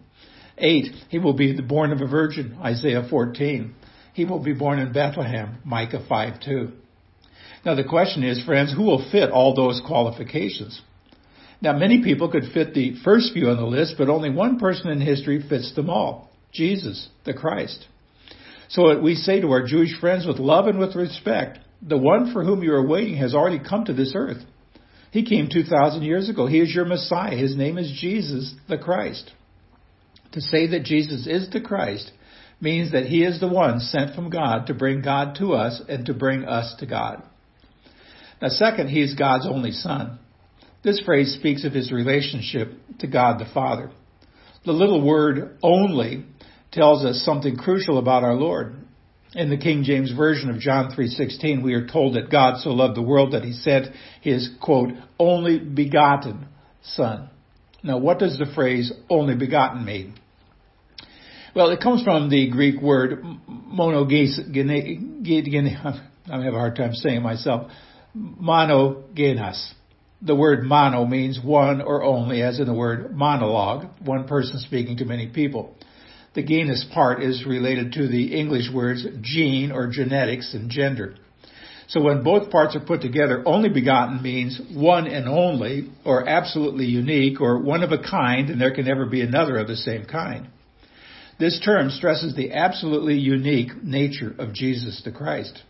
8. 0.57 0.95
He 1.09 1.19
will 1.19 1.33
be 1.33 1.51
the 1.51 1.61
born 1.61 1.91
of 1.91 1.99
a 1.99 2.07
virgin, 2.07 2.55
Isaiah 2.63 3.03
14. 3.03 3.73
He 4.13 4.25
will 4.25 4.39
be 4.39 4.53
born 4.53 4.79
in 4.79 4.93
Bethlehem, 4.93 5.57
Micah 5.65 6.03
5:2. 6.09 6.71
Now 7.65 7.75
the 7.75 7.83
question 7.83 8.23
is, 8.23 8.43
friends, 8.43 8.71
who 8.71 8.83
will 8.83 9.09
fit 9.11 9.31
all 9.31 9.53
those 9.55 9.81
qualifications? 9.85 10.81
Now, 11.61 11.71
many 11.71 12.03
people 12.03 12.27
could 12.27 12.51
fit 12.53 12.73
the 12.73 12.95
first 13.05 13.31
few 13.31 13.49
on 13.49 13.55
the 13.55 13.65
list, 13.65 13.95
but 13.97 14.09
only 14.09 14.29
one 14.29 14.59
person 14.59 14.89
in 14.89 14.99
history 14.99 15.41
fits 15.41 15.73
them 15.75 15.89
all 15.89 16.29
Jesus, 16.51 17.07
the 17.23 17.33
Christ. 17.33 17.87
So 18.67 18.99
we 18.99 19.15
say 19.15 19.39
to 19.39 19.51
our 19.51 19.65
Jewish 19.65 19.97
friends 19.97 20.25
with 20.27 20.39
love 20.39 20.67
and 20.67 20.77
with 20.77 20.93
respect, 20.93 21.59
the 21.81 21.97
one 21.97 22.33
for 22.33 22.43
whom 22.43 22.63
you 22.63 22.73
are 22.73 22.85
waiting 22.85 23.15
has 23.15 23.33
already 23.33 23.59
come 23.59 23.85
to 23.85 23.93
this 23.93 24.13
earth. 24.13 24.43
He 25.11 25.23
came 25.23 25.47
2,000 25.49 26.03
years 26.03 26.27
ago. 26.27 26.47
He 26.47 26.59
is 26.59 26.73
your 26.73 26.85
Messiah. 26.85 27.37
His 27.37 27.55
name 27.55 27.77
is 27.77 27.97
Jesus, 27.97 28.53
the 28.67 28.77
Christ. 28.77 29.31
To 30.33 30.41
say 30.41 30.67
that 30.67 30.83
Jesus 30.83 31.27
is 31.27 31.49
the 31.49 31.61
Christ 31.61 32.11
means 32.61 32.91
that 32.91 33.05
he 33.05 33.23
is 33.23 33.39
the 33.39 33.47
one 33.47 33.79
sent 33.79 34.15
from 34.15 34.29
God 34.29 34.67
to 34.67 34.73
bring 34.73 35.01
God 35.01 35.35
to 35.39 35.53
us 35.53 35.81
and 35.87 36.05
to 36.05 36.13
bring 36.13 36.45
us 36.45 36.75
to 36.79 36.85
God. 36.85 37.23
Now, 38.41 38.49
second, 38.49 38.89
he 38.89 39.01
is 39.01 39.15
God's 39.15 39.47
only 39.47 39.71
son. 39.71 40.19
This 40.83 40.99
phrase 41.01 41.33
speaks 41.33 41.63
of 41.63 41.73
his 41.73 41.91
relationship 41.91 42.73
to 42.99 43.07
God 43.07 43.39
the 43.39 43.51
Father. 43.53 43.91
The 44.65 44.73
little 44.73 45.05
word 45.05 45.57
only 45.63 46.25
tells 46.71 47.05
us 47.05 47.23
something 47.23 47.55
crucial 47.55 47.97
about 47.97 48.23
our 48.23 48.35
Lord. 48.35 48.75
In 49.35 49.49
the 49.49 49.57
King 49.57 49.83
James 49.83 50.11
Version 50.11 50.49
of 50.49 50.59
John 50.59 50.91
3:16, 50.91 51.63
we 51.63 51.73
are 51.73 51.87
told 51.87 52.15
that 52.15 52.29
God 52.29 52.59
so 52.59 52.69
loved 52.69 52.95
the 52.95 53.01
world 53.01 53.31
that 53.31 53.43
he 53.43 53.53
sent 53.53 53.87
his 54.21 54.49
quote 54.61 54.91
only 55.17 55.57
begotten 55.57 56.45
son. 56.83 57.29
Now, 57.81 57.97
what 57.97 58.19
does 58.19 58.37
the 58.37 58.45
phrase 58.45 58.91
only 59.09 59.35
begotten 59.35 59.83
mean? 59.85 60.13
Well, 61.55 61.69
it 61.69 61.81
comes 61.81 62.01
from 62.01 62.29
the 62.29 62.49
Greek 62.49 62.81
word 62.81 63.23
monogenes, 63.47 64.39
I 66.31 66.41
have 66.41 66.53
a 66.53 66.57
hard 66.57 66.75
time 66.75 66.95
saying 66.95 67.21
myself. 67.21 67.71
Monogenes. 68.17 69.73
The 70.23 70.33
word 70.35 70.63
mono 70.63 71.05
means 71.05 71.39
one 71.39 71.81
or 71.81 72.03
only, 72.03 72.41
as 72.41 72.59
in 72.59 72.65
the 72.65 72.73
word 72.73 73.15
monologue, 73.15 73.85
one 74.03 74.27
person 74.27 74.57
speaking 74.57 74.97
to 74.97 75.05
many 75.05 75.27
people. 75.27 75.75
The 76.33 76.41
genus 76.41 76.87
part 76.91 77.21
is 77.21 77.45
related 77.45 77.93
to 77.93 78.07
the 78.07 78.33
English 78.33 78.71
words 78.73 79.05
gene 79.21 79.71
or 79.71 79.85
genetics 79.85 80.55
and 80.55 80.71
gender. 80.71 81.17
So 81.87 82.01
when 82.01 82.23
both 82.23 82.49
parts 82.49 82.75
are 82.75 82.79
put 82.79 83.01
together, 83.01 83.43
only 83.45 83.69
begotten 83.69 84.23
means 84.23 84.59
one 84.73 85.05
and 85.05 85.27
only, 85.27 85.91
or 86.03 86.27
absolutely 86.27 86.85
unique, 86.85 87.39
or 87.39 87.59
one 87.59 87.83
of 87.83 87.91
a 87.91 87.99
kind, 87.99 88.49
and 88.49 88.59
there 88.59 88.73
can 88.73 88.85
never 88.85 89.05
be 89.05 89.21
another 89.21 89.57
of 89.57 89.67
the 89.67 89.75
same 89.75 90.05
kind. 90.05 90.47
This 91.39 91.59
term 91.63 91.89
stresses 91.89 92.35
the 92.35 92.53
absolutely 92.53 93.17
unique 93.17 93.83
nature 93.83 94.33
of 94.37 94.53
Jesus 94.53 95.01
the 95.03 95.11
Christ. 95.11 95.61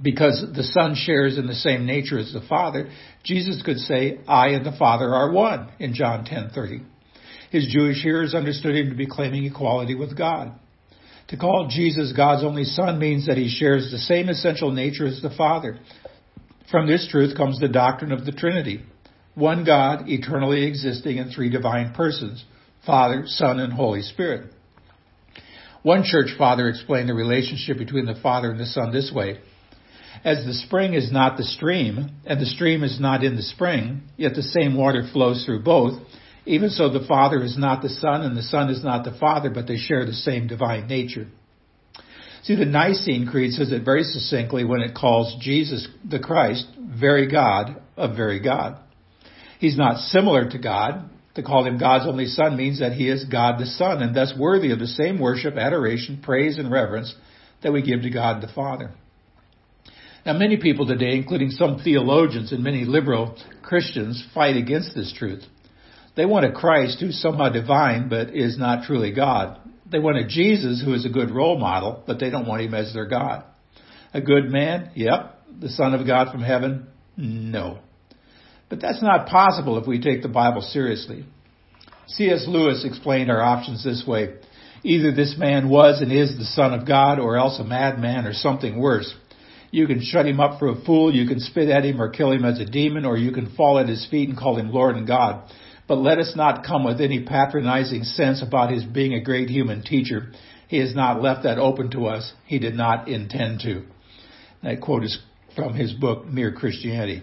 Because 0.00 0.44
the 0.54 0.62
Son 0.62 0.94
shares 0.94 1.36
in 1.36 1.46
the 1.46 1.54
same 1.54 1.84
nature 1.84 2.18
as 2.18 2.32
the 2.32 2.42
Father, 2.48 2.90
Jesus 3.24 3.62
could 3.62 3.78
say, 3.78 4.20
I 4.28 4.48
and 4.48 4.64
the 4.64 4.76
Father 4.78 5.12
are 5.14 5.32
one 5.32 5.68
in 5.78 5.94
John 5.94 6.24
10:30. 6.24 6.82
His 7.50 7.66
Jewish 7.66 8.00
hearers 8.02 8.34
understood 8.34 8.76
him 8.76 8.90
to 8.90 8.96
be 8.96 9.06
claiming 9.06 9.44
equality 9.44 9.96
with 9.96 10.16
God. 10.16 10.52
To 11.28 11.36
call 11.36 11.68
Jesus 11.68 12.12
God's 12.12 12.44
only 12.44 12.64
Son 12.64 12.98
means 12.98 13.26
that 13.26 13.36
he 13.36 13.48
shares 13.48 13.90
the 13.90 13.98
same 13.98 14.28
essential 14.28 14.70
nature 14.70 15.06
as 15.06 15.20
the 15.20 15.30
Father. 15.30 15.78
From 16.70 16.86
this 16.86 17.08
truth 17.08 17.36
comes 17.36 17.58
the 17.58 17.68
doctrine 17.68 18.12
of 18.12 18.24
the 18.24 18.32
Trinity. 18.32 18.82
One 19.34 19.64
God, 19.64 20.08
eternally 20.08 20.64
existing 20.64 21.18
in 21.18 21.30
three 21.30 21.50
divine 21.50 21.92
persons, 21.94 22.44
Father, 22.86 23.24
Son, 23.26 23.60
and 23.60 23.72
Holy 23.72 24.02
Spirit. 24.02 24.52
One 25.82 26.02
church 26.04 26.30
father 26.36 26.68
explained 26.68 27.08
the 27.08 27.14
relationship 27.14 27.78
between 27.78 28.06
the 28.06 28.20
Father 28.22 28.50
and 28.50 28.60
the 28.60 28.66
Son 28.66 28.92
this 28.92 29.10
way. 29.14 29.38
As 30.24 30.44
the 30.44 30.52
spring 30.52 30.92
is 30.92 31.10
not 31.10 31.38
the 31.38 31.44
stream, 31.44 32.10
and 32.26 32.40
the 32.40 32.46
stream 32.46 32.84
is 32.84 33.00
not 33.00 33.24
in 33.24 33.36
the 33.36 33.42
spring, 33.42 34.02
yet 34.16 34.34
the 34.34 34.42
same 34.42 34.76
water 34.76 35.08
flows 35.12 35.44
through 35.44 35.62
both, 35.62 35.98
even 36.44 36.68
so 36.68 36.90
the 36.90 37.06
Father 37.06 37.42
is 37.42 37.56
not 37.56 37.80
the 37.80 37.88
Son, 37.88 38.22
and 38.22 38.36
the 38.36 38.42
Son 38.42 38.68
is 38.68 38.84
not 38.84 39.04
the 39.04 39.16
Father, 39.18 39.50
but 39.50 39.66
they 39.66 39.76
share 39.76 40.04
the 40.04 40.12
same 40.12 40.46
divine 40.46 40.86
nature. 40.86 41.28
See, 42.42 42.56
the 42.56 42.64
Nicene 42.64 43.26
Creed 43.26 43.52
says 43.52 43.70
it 43.72 43.84
very 43.84 44.02
succinctly 44.02 44.64
when 44.64 44.80
it 44.80 44.94
calls 44.94 45.36
Jesus 45.40 45.86
the 46.08 46.18
Christ 46.18 46.66
very 46.78 47.30
God 47.30 47.80
of 47.96 48.16
very 48.16 48.40
God. 48.40 48.78
He's 49.58 49.76
not 49.76 49.98
similar 49.98 50.48
to 50.48 50.58
God, 50.58 51.10
to 51.34 51.42
call 51.42 51.66
him 51.66 51.78
God's 51.78 52.06
only 52.06 52.26
Son 52.26 52.56
means 52.56 52.80
that 52.80 52.92
he 52.92 53.08
is 53.08 53.24
God 53.24 53.60
the 53.60 53.66
Son 53.66 54.02
and 54.02 54.14
thus 54.14 54.32
worthy 54.36 54.72
of 54.72 54.78
the 54.78 54.86
same 54.86 55.18
worship, 55.18 55.56
adoration, 55.56 56.20
praise, 56.22 56.58
and 56.58 56.70
reverence 56.70 57.14
that 57.62 57.72
we 57.72 57.82
give 57.82 58.02
to 58.02 58.10
God 58.10 58.42
the 58.42 58.52
Father. 58.52 58.90
Now, 60.26 60.34
many 60.34 60.58
people 60.58 60.86
today, 60.86 61.16
including 61.16 61.50
some 61.50 61.78
theologians 61.78 62.52
and 62.52 62.62
many 62.62 62.84
liberal 62.84 63.38
Christians, 63.62 64.22
fight 64.34 64.56
against 64.56 64.94
this 64.94 65.14
truth. 65.16 65.42
They 66.16 66.26
want 66.26 66.44
a 66.44 66.52
Christ 66.52 67.00
who's 67.00 67.20
somehow 67.20 67.48
divine 67.48 68.08
but 68.08 68.34
is 68.36 68.58
not 68.58 68.84
truly 68.84 69.12
God. 69.12 69.58
They 69.90 69.98
want 69.98 70.18
a 70.18 70.26
Jesus 70.26 70.82
who 70.84 70.94
is 70.94 71.06
a 71.06 71.10
good 71.10 71.30
role 71.30 71.58
model, 71.58 72.02
but 72.06 72.20
they 72.20 72.30
don't 72.30 72.46
want 72.46 72.62
him 72.62 72.74
as 72.74 72.92
their 72.92 73.06
God. 73.06 73.44
A 74.12 74.20
good 74.20 74.50
man? 74.50 74.90
Yep. 74.94 75.36
The 75.60 75.68
Son 75.70 75.94
of 75.94 76.06
God 76.06 76.30
from 76.30 76.42
heaven? 76.42 76.88
No. 77.16 77.78
But 78.70 78.80
that's 78.80 79.02
not 79.02 79.26
possible 79.26 79.76
if 79.78 79.86
we 79.86 80.00
take 80.00 80.22
the 80.22 80.28
Bible 80.28 80.62
seriously. 80.62 81.26
C.S. 82.06 82.46
Lewis 82.48 82.84
explained 82.84 83.30
our 83.30 83.42
options 83.42 83.84
this 83.84 84.04
way. 84.06 84.36
Either 84.82 85.12
this 85.12 85.36
man 85.36 85.68
was 85.68 86.00
and 86.00 86.10
is 86.10 86.38
the 86.38 86.44
Son 86.44 86.72
of 86.72 86.86
God, 86.86 87.18
or 87.18 87.36
else 87.36 87.58
a 87.58 87.64
madman 87.64 88.26
or 88.26 88.32
something 88.32 88.80
worse. 88.80 89.12
You 89.70 89.86
can 89.86 90.00
shut 90.02 90.26
him 90.26 90.40
up 90.40 90.58
for 90.58 90.68
a 90.68 90.80
fool, 90.84 91.14
you 91.14 91.28
can 91.28 91.38
spit 91.38 91.68
at 91.68 91.84
him 91.84 92.00
or 92.00 92.08
kill 92.08 92.32
him 92.32 92.44
as 92.44 92.58
a 92.58 92.64
demon, 92.64 93.04
or 93.04 93.16
you 93.16 93.32
can 93.32 93.54
fall 93.54 93.78
at 93.78 93.88
his 93.88 94.06
feet 94.10 94.28
and 94.28 94.38
call 94.38 94.56
him 94.56 94.72
Lord 94.72 94.96
and 94.96 95.06
God. 95.06 95.50
But 95.86 95.98
let 95.98 96.18
us 96.18 96.34
not 96.34 96.64
come 96.64 96.84
with 96.84 97.00
any 97.00 97.24
patronizing 97.24 98.04
sense 98.04 98.42
about 98.42 98.72
his 98.72 98.84
being 98.84 99.14
a 99.14 99.22
great 99.22 99.50
human 99.50 99.82
teacher. 99.82 100.32
He 100.68 100.78
has 100.78 100.94
not 100.94 101.20
left 101.20 101.42
that 101.42 101.58
open 101.58 101.90
to 101.90 102.06
us. 102.06 102.32
He 102.46 102.60
did 102.60 102.74
not 102.74 103.08
intend 103.08 103.60
to. 103.60 103.84
That 104.62 104.80
quote 104.80 105.04
is 105.04 105.20
from 105.56 105.74
his 105.74 105.92
book, 105.92 106.26
Mere 106.26 106.52
Christianity. 106.52 107.22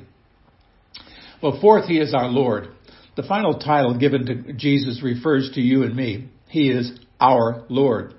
Well, 1.41 1.59
fourth, 1.61 1.85
he 1.85 1.99
is 1.99 2.13
our 2.13 2.27
Lord. 2.27 2.69
The 3.15 3.23
final 3.23 3.59
title 3.59 3.97
given 3.97 4.25
to 4.25 4.53
Jesus 4.53 5.01
refers 5.03 5.51
to 5.53 5.61
you 5.61 5.83
and 5.83 5.95
me. 5.95 6.29
He 6.47 6.69
is 6.69 6.91
our 7.19 7.65
Lord. 7.69 8.13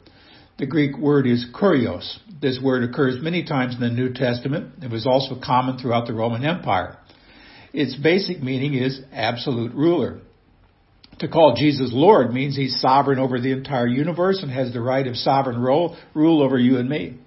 The 0.59 0.67
Greek 0.67 0.99
word 0.99 1.27
is 1.27 1.47
kurios. 1.55 2.19
This 2.41 2.61
word 2.63 2.83
occurs 2.83 3.23
many 3.23 3.45
times 3.45 3.75
in 3.75 3.81
the 3.81 3.91
New 3.91 4.13
Testament. 4.13 4.83
It 4.83 4.91
was 4.91 5.07
also 5.07 5.41
common 5.41 5.79
throughout 5.79 6.07
the 6.07 6.15
Roman 6.15 6.45
Empire. 6.45 6.99
Its 7.73 7.97
basic 7.97 8.43
meaning 8.43 8.75
is 8.75 9.01
absolute 9.13 9.75
ruler. 9.75 10.21
To 11.21 11.29
call 11.29 11.55
Jesus 11.57 11.91
Lord 11.93 12.33
means 12.33 12.57
he's 12.57 12.81
sovereign 12.81 13.19
over 13.19 13.41
the 13.41 13.53
entire 13.53 13.89
universe 13.89 14.41
and 14.43 14.53
has 14.53 14.73
the 14.73 14.81
right 14.81 15.07
of 15.07 15.17
sovereign 15.17 15.61
role, 15.61 15.97
rule 16.15 16.43
over 16.43 16.59
you 16.59 16.79
and 16.79 16.89
me. 16.89 17.19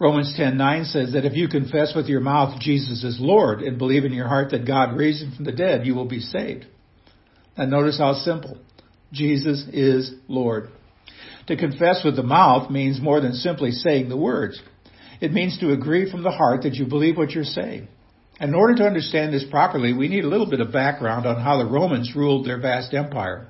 Romans 0.00 0.34
10:9 0.34 0.86
says 0.86 1.12
that 1.12 1.26
if 1.26 1.36
you 1.36 1.46
confess 1.46 1.94
with 1.94 2.08
your 2.08 2.20
mouth 2.20 2.58
Jesus 2.58 3.04
is 3.04 3.20
Lord 3.20 3.60
and 3.60 3.76
believe 3.76 4.06
in 4.06 4.14
your 4.14 4.28
heart 4.28 4.50
that 4.50 4.64
God 4.66 4.96
raised 4.96 5.22
him 5.22 5.32
from 5.32 5.44
the 5.44 5.52
dead, 5.52 5.86
you 5.86 5.94
will 5.94 6.06
be 6.06 6.20
saved. 6.20 6.64
Now 7.58 7.66
notice 7.66 7.98
how 7.98 8.14
simple. 8.14 8.56
Jesus 9.12 9.66
is 9.72 10.14
Lord. 10.26 10.70
To 11.48 11.56
confess 11.56 12.02
with 12.02 12.16
the 12.16 12.22
mouth 12.22 12.70
means 12.70 12.98
more 13.00 13.20
than 13.20 13.34
simply 13.34 13.72
saying 13.72 14.08
the 14.08 14.16
words. 14.16 14.58
It 15.20 15.32
means 15.32 15.58
to 15.58 15.72
agree 15.72 16.10
from 16.10 16.22
the 16.22 16.30
heart 16.30 16.62
that 16.62 16.76
you 16.76 16.86
believe 16.86 17.18
what 17.18 17.32
you're 17.32 17.44
saying. 17.44 17.88
In 18.40 18.54
order 18.54 18.76
to 18.76 18.86
understand 18.86 19.34
this 19.34 19.44
properly, 19.50 19.92
we 19.92 20.08
need 20.08 20.24
a 20.24 20.28
little 20.28 20.48
bit 20.48 20.60
of 20.60 20.72
background 20.72 21.26
on 21.26 21.42
how 21.42 21.58
the 21.58 21.70
Romans 21.70 22.16
ruled 22.16 22.46
their 22.46 22.58
vast 22.58 22.94
empire 22.94 23.48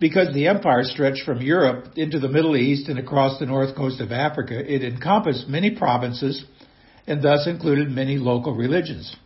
because 0.00 0.32
the 0.32 0.46
empire 0.46 0.84
stretched 0.84 1.24
from 1.24 1.42
Europe 1.42 1.92
into 1.96 2.18
the 2.18 2.28
Middle 2.28 2.56
East 2.56 2.88
and 2.88 2.98
across 2.98 3.38
the 3.38 3.46
north 3.46 3.74
coast 3.76 4.00
of 4.00 4.12
Africa, 4.12 4.54
it 4.56 4.84
encompassed 4.84 5.48
many 5.48 5.70
provinces 5.70 6.44
and 7.06 7.22
thus 7.22 7.46
included 7.46 7.90
many 7.90 8.18
local 8.18 8.54
religions. 8.54 9.16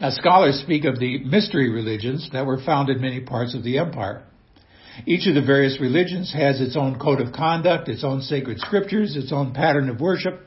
Now 0.00 0.10
scholars 0.10 0.60
speak 0.60 0.84
of 0.84 0.98
the 0.98 1.18
mystery 1.24 1.70
religions 1.70 2.28
that 2.32 2.46
were 2.46 2.60
found 2.60 2.90
in 2.90 3.00
many 3.00 3.20
parts 3.20 3.54
of 3.54 3.62
the 3.62 3.78
empire. 3.78 4.24
Each 5.04 5.26
of 5.26 5.34
the 5.34 5.42
various 5.42 5.78
religions 5.80 6.32
has 6.32 6.60
its 6.60 6.76
own 6.76 6.98
code 6.98 7.20
of 7.20 7.32
conduct, 7.32 7.88
its 7.88 8.02
own 8.02 8.22
sacred 8.22 8.58
scriptures, 8.60 9.16
its 9.16 9.32
own 9.32 9.52
pattern 9.52 9.90
of 9.90 10.00
worship, 10.00 10.40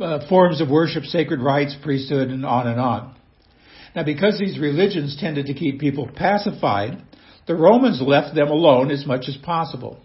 uh, 0.00 0.26
forms 0.28 0.60
of 0.60 0.68
worship, 0.68 1.04
sacred 1.04 1.40
rites, 1.40 1.76
priesthood, 1.82 2.28
and 2.28 2.44
on 2.44 2.66
and 2.66 2.80
on. 2.80 3.14
Now 3.94 4.04
because 4.04 4.38
these 4.38 4.58
religions 4.58 5.16
tended 5.18 5.46
to 5.46 5.54
keep 5.54 5.78
people 5.78 6.08
pacified, 6.14 7.02
the 7.52 7.58
Romans 7.58 8.00
left 8.00 8.34
them 8.34 8.48
alone 8.48 8.90
as 8.90 9.04
much 9.04 9.28
as 9.28 9.36
possible. 9.36 9.98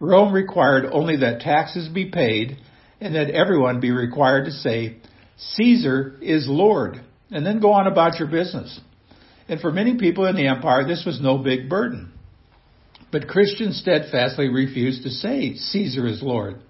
Rome 0.00 0.32
required 0.32 0.86
only 0.90 1.18
that 1.18 1.38
taxes 1.38 1.88
be 1.88 2.10
paid 2.10 2.56
and 3.00 3.14
that 3.14 3.30
everyone 3.30 3.78
be 3.78 3.92
required 3.92 4.46
to 4.46 4.50
say, 4.50 4.96
Caesar 5.36 6.16
is 6.20 6.48
Lord, 6.48 7.00
and 7.30 7.46
then 7.46 7.60
go 7.60 7.70
on 7.70 7.86
about 7.86 8.18
your 8.18 8.26
business. 8.26 8.80
And 9.48 9.60
for 9.60 9.70
many 9.70 9.98
people 9.98 10.26
in 10.26 10.34
the 10.34 10.48
empire, 10.48 10.84
this 10.84 11.04
was 11.06 11.20
no 11.20 11.38
big 11.38 11.68
burden. 11.68 12.10
But 13.12 13.28
Christians 13.28 13.78
steadfastly 13.78 14.48
refused 14.48 15.04
to 15.04 15.10
say 15.10 15.54
Caesar 15.54 16.08
is 16.08 16.24
Lord. 16.24 16.60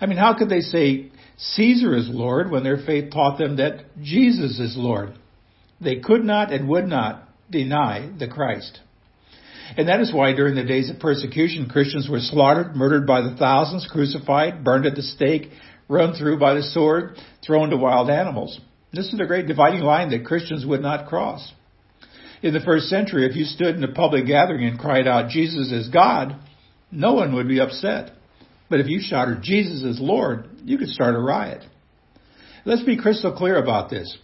I 0.00 0.06
mean, 0.06 0.16
how 0.16 0.38
could 0.38 0.48
they 0.48 0.60
say 0.60 1.12
Caesar 1.36 1.94
is 1.94 2.08
Lord 2.08 2.50
when 2.50 2.64
their 2.64 2.78
faith 2.78 3.12
taught 3.12 3.36
them 3.36 3.56
that 3.56 3.94
Jesus 4.00 4.58
is 4.58 4.74
Lord? 4.74 5.18
They 5.82 5.96
could 5.96 6.24
not 6.24 6.50
and 6.50 6.66
would 6.66 6.86
not 6.86 7.28
deny 7.50 8.10
the 8.18 8.26
Christ. 8.26 8.80
And 9.76 9.88
that 9.88 10.00
is 10.00 10.12
why 10.12 10.32
during 10.32 10.54
the 10.54 10.64
days 10.64 10.90
of 10.90 10.98
persecution, 10.98 11.68
Christians 11.68 12.08
were 12.08 12.20
slaughtered, 12.20 12.74
murdered 12.74 13.06
by 13.06 13.20
the 13.20 13.36
thousands, 13.36 13.88
crucified, 13.90 14.64
burned 14.64 14.86
at 14.86 14.96
the 14.96 15.02
stake, 15.02 15.50
run 15.88 16.14
through 16.14 16.38
by 16.38 16.54
the 16.54 16.62
sword, 16.62 17.16
thrown 17.44 17.70
to 17.70 17.76
wild 17.76 18.10
animals. 18.10 18.60
This 18.92 19.06
is 19.06 19.18
the 19.18 19.26
great 19.26 19.46
dividing 19.46 19.80
line 19.80 20.10
that 20.10 20.24
Christians 20.24 20.66
would 20.66 20.82
not 20.82 21.08
cross. 21.08 21.52
In 22.42 22.54
the 22.54 22.60
first 22.60 22.86
century, 22.86 23.26
if 23.26 23.36
you 23.36 23.44
stood 23.44 23.76
in 23.76 23.84
a 23.84 23.92
public 23.92 24.26
gathering 24.26 24.66
and 24.66 24.78
cried 24.78 25.06
out, 25.06 25.30
Jesus 25.30 25.70
is 25.70 25.88
God, 25.88 26.36
no 26.90 27.14
one 27.14 27.34
would 27.34 27.46
be 27.46 27.60
upset. 27.60 28.12
But 28.68 28.80
if 28.80 28.88
you 28.88 29.00
shouted, 29.00 29.42
Jesus 29.42 29.82
is 29.82 30.00
Lord, 30.00 30.48
you 30.64 30.78
could 30.78 30.88
start 30.88 31.14
a 31.14 31.18
riot. 31.18 31.64
Let's 32.64 32.82
be 32.82 32.96
crystal 32.96 33.36
clear 33.36 33.56
about 33.56 33.90
this. 33.90 34.16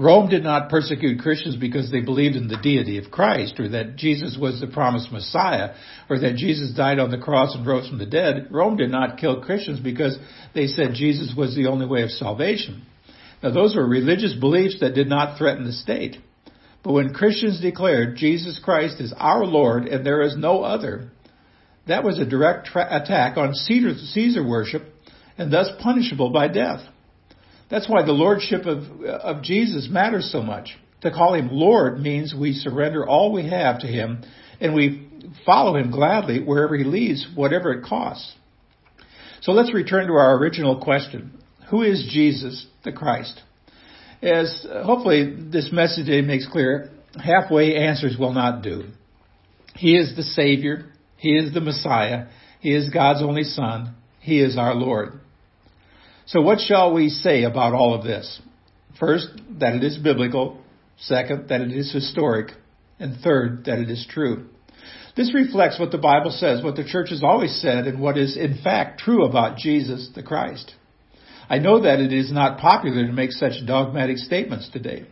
Rome 0.00 0.30
did 0.30 0.42
not 0.42 0.70
persecute 0.70 1.20
Christians 1.20 1.56
because 1.56 1.90
they 1.90 2.00
believed 2.00 2.34
in 2.34 2.48
the 2.48 2.56
deity 2.56 2.96
of 2.96 3.10
Christ 3.10 3.60
or 3.60 3.68
that 3.68 3.96
Jesus 3.96 4.38
was 4.40 4.58
the 4.58 4.66
promised 4.66 5.12
Messiah 5.12 5.74
or 6.08 6.18
that 6.20 6.36
Jesus 6.36 6.72
died 6.74 6.98
on 6.98 7.10
the 7.10 7.18
cross 7.18 7.54
and 7.54 7.66
rose 7.66 7.86
from 7.86 7.98
the 7.98 8.06
dead. 8.06 8.48
Rome 8.50 8.78
did 8.78 8.90
not 8.90 9.18
kill 9.18 9.42
Christians 9.42 9.78
because 9.78 10.18
they 10.54 10.68
said 10.68 10.94
Jesus 10.94 11.34
was 11.36 11.54
the 11.54 11.66
only 11.66 11.84
way 11.84 12.02
of 12.02 12.10
salvation. 12.10 12.86
Now 13.42 13.50
those 13.50 13.76
were 13.76 13.86
religious 13.86 14.32
beliefs 14.32 14.80
that 14.80 14.94
did 14.94 15.06
not 15.06 15.36
threaten 15.36 15.64
the 15.66 15.72
state. 15.72 16.16
But 16.82 16.94
when 16.94 17.12
Christians 17.12 17.60
declared 17.60 18.16
Jesus 18.16 18.58
Christ 18.58 19.02
is 19.02 19.12
our 19.14 19.44
Lord 19.44 19.84
and 19.84 20.06
there 20.06 20.22
is 20.22 20.34
no 20.34 20.62
other, 20.62 21.10
that 21.88 22.04
was 22.04 22.18
a 22.18 22.24
direct 22.24 22.68
tra- 22.68 23.02
attack 23.02 23.36
on 23.36 23.52
Caesar, 23.52 23.98
Caesar 23.98 24.48
worship 24.48 24.82
and 25.36 25.52
thus 25.52 25.68
punishable 25.82 26.30
by 26.30 26.48
death. 26.48 26.80
That's 27.70 27.88
why 27.88 28.04
the 28.04 28.12
lordship 28.12 28.66
of, 28.66 29.02
of 29.04 29.42
Jesus 29.42 29.88
matters 29.90 30.30
so 30.30 30.42
much. 30.42 30.76
To 31.02 31.10
call 31.10 31.34
him 31.34 31.48
Lord 31.50 32.00
means 32.00 32.34
we 32.34 32.52
surrender 32.52 33.06
all 33.06 33.32
we 33.32 33.48
have 33.48 33.80
to 33.80 33.86
him 33.86 34.22
and 34.60 34.74
we 34.74 35.08
follow 35.46 35.76
him 35.76 35.90
gladly 35.90 36.42
wherever 36.42 36.76
he 36.76 36.84
leads, 36.84 37.26
whatever 37.34 37.72
it 37.72 37.84
costs. 37.84 38.34
So 39.42 39.52
let's 39.52 39.72
return 39.72 40.06
to 40.08 40.12
our 40.14 40.36
original 40.36 40.80
question. 40.80 41.38
Who 41.70 41.82
is 41.82 42.08
Jesus 42.10 42.66
the 42.84 42.92
Christ? 42.92 43.40
As 44.22 44.66
hopefully 44.84 45.34
this 45.50 45.70
message 45.72 46.06
today 46.06 46.26
makes 46.26 46.46
clear, 46.46 46.90
halfway 47.16 47.76
answers 47.76 48.16
will 48.18 48.32
not 48.32 48.62
do. 48.62 48.84
He 49.74 49.96
is 49.96 50.14
the 50.14 50.22
Savior. 50.22 50.92
He 51.16 51.36
is 51.36 51.54
the 51.54 51.60
Messiah. 51.60 52.26
He 52.60 52.74
is 52.74 52.90
God's 52.90 53.22
only 53.22 53.44
Son. 53.44 53.94
He 54.20 54.40
is 54.40 54.58
our 54.58 54.74
Lord. 54.74 55.20
So 56.30 56.40
what 56.40 56.60
shall 56.60 56.94
we 56.94 57.08
say 57.08 57.42
about 57.42 57.74
all 57.74 57.92
of 57.92 58.04
this? 58.04 58.40
First, 59.00 59.26
that 59.58 59.74
it 59.74 59.82
is 59.82 59.98
biblical. 59.98 60.62
Second, 60.96 61.48
that 61.48 61.60
it 61.60 61.72
is 61.72 61.92
historic. 61.92 62.52
And 63.00 63.20
third, 63.20 63.64
that 63.64 63.80
it 63.80 63.90
is 63.90 64.06
true. 64.08 64.46
This 65.16 65.34
reflects 65.34 65.80
what 65.80 65.90
the 65.90 65.98
Bible 65.98 66.30
says, 66.30 66.62
what 66.62 66.76
the 66.76 66.84
church 66.84 67.10
has 67.10 67.24
always 67.24 67.60
said, 67.60 67.88
and 67.88 68.00
what 68.00 68.16
is 68.16 68.36
in 68.36 68.58
fact 68.62 69.00
true 69.00 69.24
about 69.24 69.58
Jesus 69.58 70.08
the 70.14 70.22
Christ. 70.22 70.72
I 71.48 71.58
know 71.58 71.80
that 71.82 71.98
it 71.98 72.12
is 72.12 72.30
not 72.30 72.60
popular 72.60 73.04
to 73.04 73.12
make 73.12 73.32
such 73.32 73.66
dogmatic 73.66 74.18
statements 74.18 74.70
today. 74.72 75.06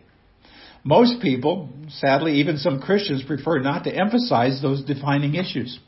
Most 0.84 1.20
people, 1.20 1.70
sadly 1.88 2.34
even 2.34 2.58
some 2.58 2.80
Christians, 2.80 3.24
prefer 3.24 3.58
not 3.58 3.82
to 3.84 3.92
emphasize 3.92 4.62
those 4.62 4.84
defining 4.84 5.34
issues. 5.34 5.80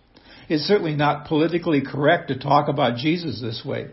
It's 0.49 0.65
certainly 0.65 0.97
not 0.97 1.29
politically 1.29 1.83
correct 1.83 2.29
to 2.29 2.39
talk 2.39 2.69
about 2.69 2.97
Jesus 2.97 3.41
this 3.41 3.63
way. 3.65 3.91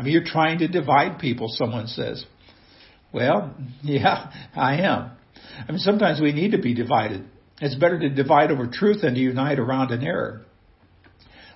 I 0.00 0.02
mean, 0.02 0.14
you're 0.14 0.24
trying 0.24 0.60
to 0.60 0.68
divide 0.68 1.18
people, 1.18 1.48
someone 1.50 1.86
says. 1.86 2.24
Well, 3.12 3.54
yeah, 3.82 4.32
I 4.56 4.76
am. 4.76 5.10
I 5.68 5.72
mean, 5.72 5.78
sometimes 5.78 6.22
we 6.22 6.32
need 6.32 6.52
to 6.52 6.58
be 6.58 6.72
divided. 6.72 7.26
It's 7.60 7.74
better 7.74 7.98
to 7.98 8.08
divide 8.08 8.50
over 8.50 8.66
truth 8.66 9.02
than 9.02 9.12
to 9.12 9.20
unite 9.20 9.58
around 9.58 9.90
an 9.90 10.02
error. 10.02 10.40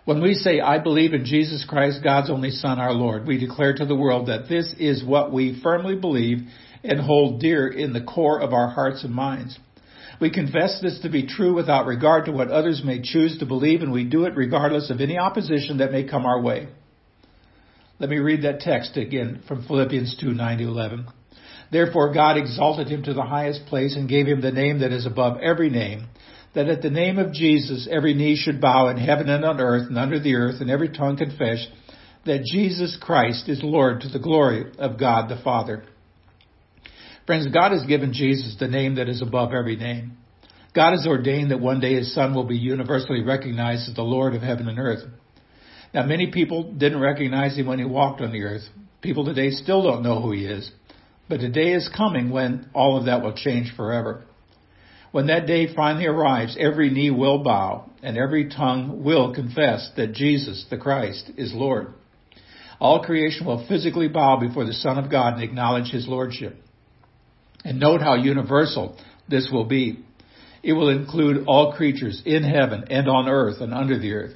When 0.04 0.20
we 0.20 0.34
say, 0.34 0.60
I 0.60 0.78
believe 0.78 1.14
in 1.14 1.24
Jesus 1.24 1.64
Christ, 1.66 2.00
God's 2.04 2.30
only 2.30 2.50
Son, 2.50 2.78
our 2.78 2.92
Lord, 2.92 3.26
we 3.26 3.38
declare 3.38 3.72
to 3.72 3.86
the 3.86 3.96
world 3.96 4.28
that 4.28 4.46
this 4.46 4.74
is 4.78 5.02
what 5.02 5.32
we 5.32 5.58
firmly 5.62 5.96
believe 5.96 6.40
and 6.82 7.00
hold 7.00 7.40
dear 7.40 7.66
in 7.66 7.94
the 7.94 8.02
core 8.04 8.42
of 8.42 8.52
our 8.52 8.68
hearts 8.68 9.04
and 9.04 9.14
minds. 9.14 9.58
We 10.20 10.30
confess 10.30 10.80
this 10.82 11.00
to 11.00 11.08
be 11.08 11.26
true 11.26 11.54
without 11.54 11.86
regard 11.86 12.26
to 12.26 12.32
what 12.32 12.50
others 12.50 12.82
may 12.84 13.00
choose 13.00 13.38
to 13.38 13.46
believe, 13.46 13.80
and 13.80 13.90
we 13.90 14.04
do 14.04 14.26
it 14.26 14.36
regardless 14.36 14.90
of 14.90 15.00
any 15.00 15.16
opposition 15.18 15.78
that 15.78 15.92
may 15.92 16.04
come 16.04 16.26
our 16.26 16.42
way. 16.42 16.68
Let 18.00 18.10
me 18.10 18.18
read 18.18 18.42
that 18.42 18.60
text 18.60 18.96
again 18.96 19.42
from 19.46 19.66
Philippians 19.66 20.16
2, 20.20 20.32
9 20.34 20.58
to 20.58 20.64
11. 20.64 21.06
Therefore 21.70 22.12
God 22.12 22.36
exalted 22.36 22.88
him 22.88 23.04
to 23.04 23.14
the 23.14 23.22
highest 23.22 23.66
place 23.66 23.96
and 23.96 24.08
gave 24.08 24.26
him 24.26 24.40
the 24.40 24.50
name 24.50 24.80
that 24.80 24.92
is 24.92 25.06
above 25.06 25.38
every 25.40 25.70
name, 25.70 26.06
that 26.54 26.68
at 26.68 26.82
the 26.82 26.90
name 26.90 27.18
of 27.18 27.32
Jesus 27.32 27.88
every 27.90 28.12
knee 28.14 28.36
should 28.36 28.60
bow 28.60 28.88
in 28.88 28.96
heaven 28.96 29.28
and 29.28 29.44
on 29.44 29.60
earth 29.60 29.88
and 29.88 29.96
under 29.96 30.18
the 30.18 30.34
earth 30.34 30.60
and 30.60 30.70
every 30.70 30.88
tongue 30.88 31.16
confess 31.16 31.66
that 32.26 32.44
Jesus 32.44 32.98
Christ 33.00 33.48
is 33.48 33.60
Lord 33.62 34.00
to 34.00 34.08
the 34.08 34.18
glory 34.18 34.72
of 34.78 34.98
God 34.98 35.28
the 35.28 35.40
Father. 35.42 35.84
Friends, 37.26 37.46
God 37.52 37.72
has 37.72 37.86
given 37.86 38.12
Jesus 38.12 38.56
the 38.58 38.68
name 38.68 38.96
that 38.96 39.08
is 39.08 39.22
above 39.22 39.52
every 39.52 39.76
name. 39.76 40.16
God 40.74 40.92
has 40.92 41.06
ordained 41.06 41.52
that 41.52 41.60
one 41.60 41.80
day 41.80 41.94
his 41.94 42.12
son 42.12 42.34
will 42.34 42.44
be 42.44 42.56
universally 42.56 43.22
recognized 43.22 43.88
as 43.88 43.94
the 43.94 44.02
Lord 44.02 44.34
of 44.34 44.42
heaven 44.42 44.68
and 44.68 44.78
earth. 44.78 45.04
Now 45.94 46.04
many 46.04 46.32
people 46.32 46.72
didn't 46.72 47.00
recognize 47.00 47.56
him 47.56 47.66
when 47.66 47.78
he 47.78 47.84
walked 47.84 48.20
on 48.20 48.32
the 48.32 48.42
earth. 48.42 48.62
People 49.00 49.24
today 49.24 49.50
still 49.50 49.82
don't 49.82 50.02
know 50.02 50.20
who 50.20 50.32
he 50.32 50.44
is. 50.44 50.70
But 51.28 51.40
a 51.40 51.48
day 51.48 51.72
is 51.72 51.88
coming 51.96 52.30
when 52.30 52.68
all 52.74 52.98
of 52.98 53.06
that 53.06 53.22
will 53.22 53.34
change 53.34 53.72
forever. 53.76 54.24
When 55.12 55.28
that 55.28 55.46
day 55.46 55.72
finally 55.72 56.06
arrives, 56.06 56.56
every 56.58 56.90
knee 56.90 57.12
will 57.12 57.44
bow 57.44 57.88
and 58.02 58.18
every 58.18 58.48
tongue 58.48 59.04
will 59.04 59.32
confess 59.32 59.88
that 59.96 60.12
Jesus, 60.12 60.66
the 60.68 60.76
Christ, 60.76 61.30
is 61.36 61.54
Lord. 61.54 61.94
All 62.80 63.04
creation 63.04 63.46
will 63.46 63.64
physically 63.68 64.08
bow 64.08 64.40
before 64.40 64.66
the 64.66 64.72
Son 64.72 64.98
of 64.98 65.10
God 65.10 65.34
and 65.34 65.42
acknowledge 65.44 65.90
his 65.92 66.08
lordship. 66.08 66.56
And 67.64 67.78
note 67.78 68.02
how 68.02 68.14
universal 68.14 68.98
this 69.28 69.48
will 69.50 69.64
be. 69.64 70.04
It 70.64 70.72
will 70.72 70.88
include 70.88 71.44
all 71.46 71.74
creatures 71.74 72.20
in 72.26 72.42
heaven 72.42 72.86
and 72.90 73.08
on 73.08 73.28
earth 73.28 73.60
and 73.60 73.72
under 73.72 73.98
the 73.98 74.12
earth. 74.12 74.34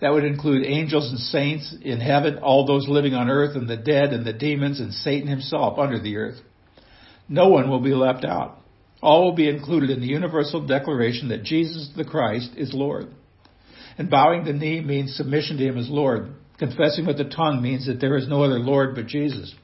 That 0.00 0.12
would 0.12 0.24
include 0.24 0.66
angels 0.66 1.08
and 1.08 1.18
saints 1.18 1.74
in 1.80 2.00
heaven, 2.00 2.38
all 2.38 2.66
those 2.66 2.86
living 2.86 3.14
on 3.14 3.30
earth 3.30 3.56
and 3.56 3.68
the 3.68 3.78
dead 3.78 4.12
and 4.12 4.26
the 4.26 4.32
demons 4.32 4.78
and 4.78 4.92
Satan 4.92 5.28
himself 5.28 5.78
under 5.78 5.98
the 5.98 6.16
earth. 6.16 6.38
No 7.28 7.48
one 7.48 7.70
will 7.70 7.80
be 7.80 7.94
left 7.94 8.24
out. 8.24 8.58
All 9.02 9.24
will 9.24 9.34
be 9.34 9.48
included 9.48 9.90
in 9.90 10.00
the 10.00 10.06
universal 10.06 10.66
declaration 10.66 11.28
that 11.28 11.44
Jesus 11.44 11.90
the 11.96 12.04
Christ 12.04 12.50
is 12.56 12.74
Lord. 12.74 13.08
And 13.98 14.10
bowing 14.10 14.44
the 14.44 14.52
knee 14.52 14.80
means 14.80 15.16
submission 15.16 15.56
to 15.56 15.64
him 15.64 15.78
as 15.78 15.88
Lord. 15.88 16.34
Confessing 16.58 17.06
with 17.06 17.16
the 17.16 17.24
tongue 17.24 17.62
means 17.62 17.86
that 17.86 18.00
there 18.00 18.16
is 18.16 18.28
no 18.28 18.42
other 18.42 18.58
Lord 18.58 18.94
but 18.94 19.06
Jesus. 19.06 19.54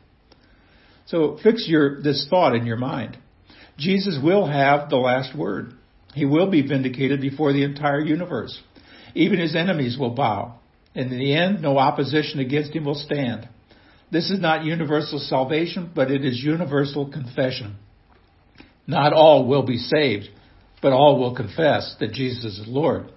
So 1.06 1.38
fix 1.42 1.66
your, 1.68 2.02
this 2.02 2.26
thought 2.30 2.54
in 2.54 2.66
your 2.66 2.76
mind. 2.76 3.18
Jesus 3.78 4.18
will 4.22 4.46
have 4.46 4.88
the 4.88 4.96
last 4.96 5.36
word. 5.36 5.74
He 6.14 6.24
will 6.24 6.50
be 6.50 6.66
vindicated 6.66 7.20
before 7.20 7.52
the 7.52 7.64
entire 7.64 8.00
universe. 8.00 8.58
Even 9.14 9.38
his 9.38 9.54
enemies 9.54 9.96
will 9.98 10.10
bow. 10.10 10.58
In 10.94 11.10
the 11.10 11.34
end, 11.34 11.62
no 11.62 11.78
opposition 11.78 12.40
against 12.40 12.74
him 12.74 12.84
will 12.84 12.94
stand. 12.94 13.48
This 14.10 14.30
is 14.30 14.40
not 14.40 14.64
universal 14.64 15.18
salvation, 15.18 15.90
but 15.94 16.10
it 16.10 16.24
is 16.24 16.42
universal 16.42 17.10
confession. 17.10 17.76
Not 18.86 19.12
all 19.12 19.46
will 19.46 19.64
be 19.64 19.78
saved, 19.78 20.28
but 20.82 20.92
all 20.92 21.18
will 21.18 21.34
confess 21.34 21.96
that 22.00 22.12
Jesus 22.12 22.58
is 22.58 22.64
Lord. 22.66 23.10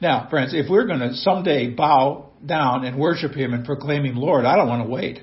Now, 0.00 0.28
friends, 0.30 0.54
if 0.54 0.70
we're 0.70 0.86
going 0.86 1.00
to 1.00 1.14
someday 1.14 1.70
bow 1.70 2.30
down 2.44 2.84
and 2.84 2.98
worship 2.98 3.32
him 3.32 3.52
and 3.52 3.64
proclaim 3.64 4.04
him 4.04 4.16
Lord, 4.16 4.44
I 4.44 4.56
don't 4.56 4.68
want 4.68 4.84
to 4.84 4.88
wait. 4.88 5.20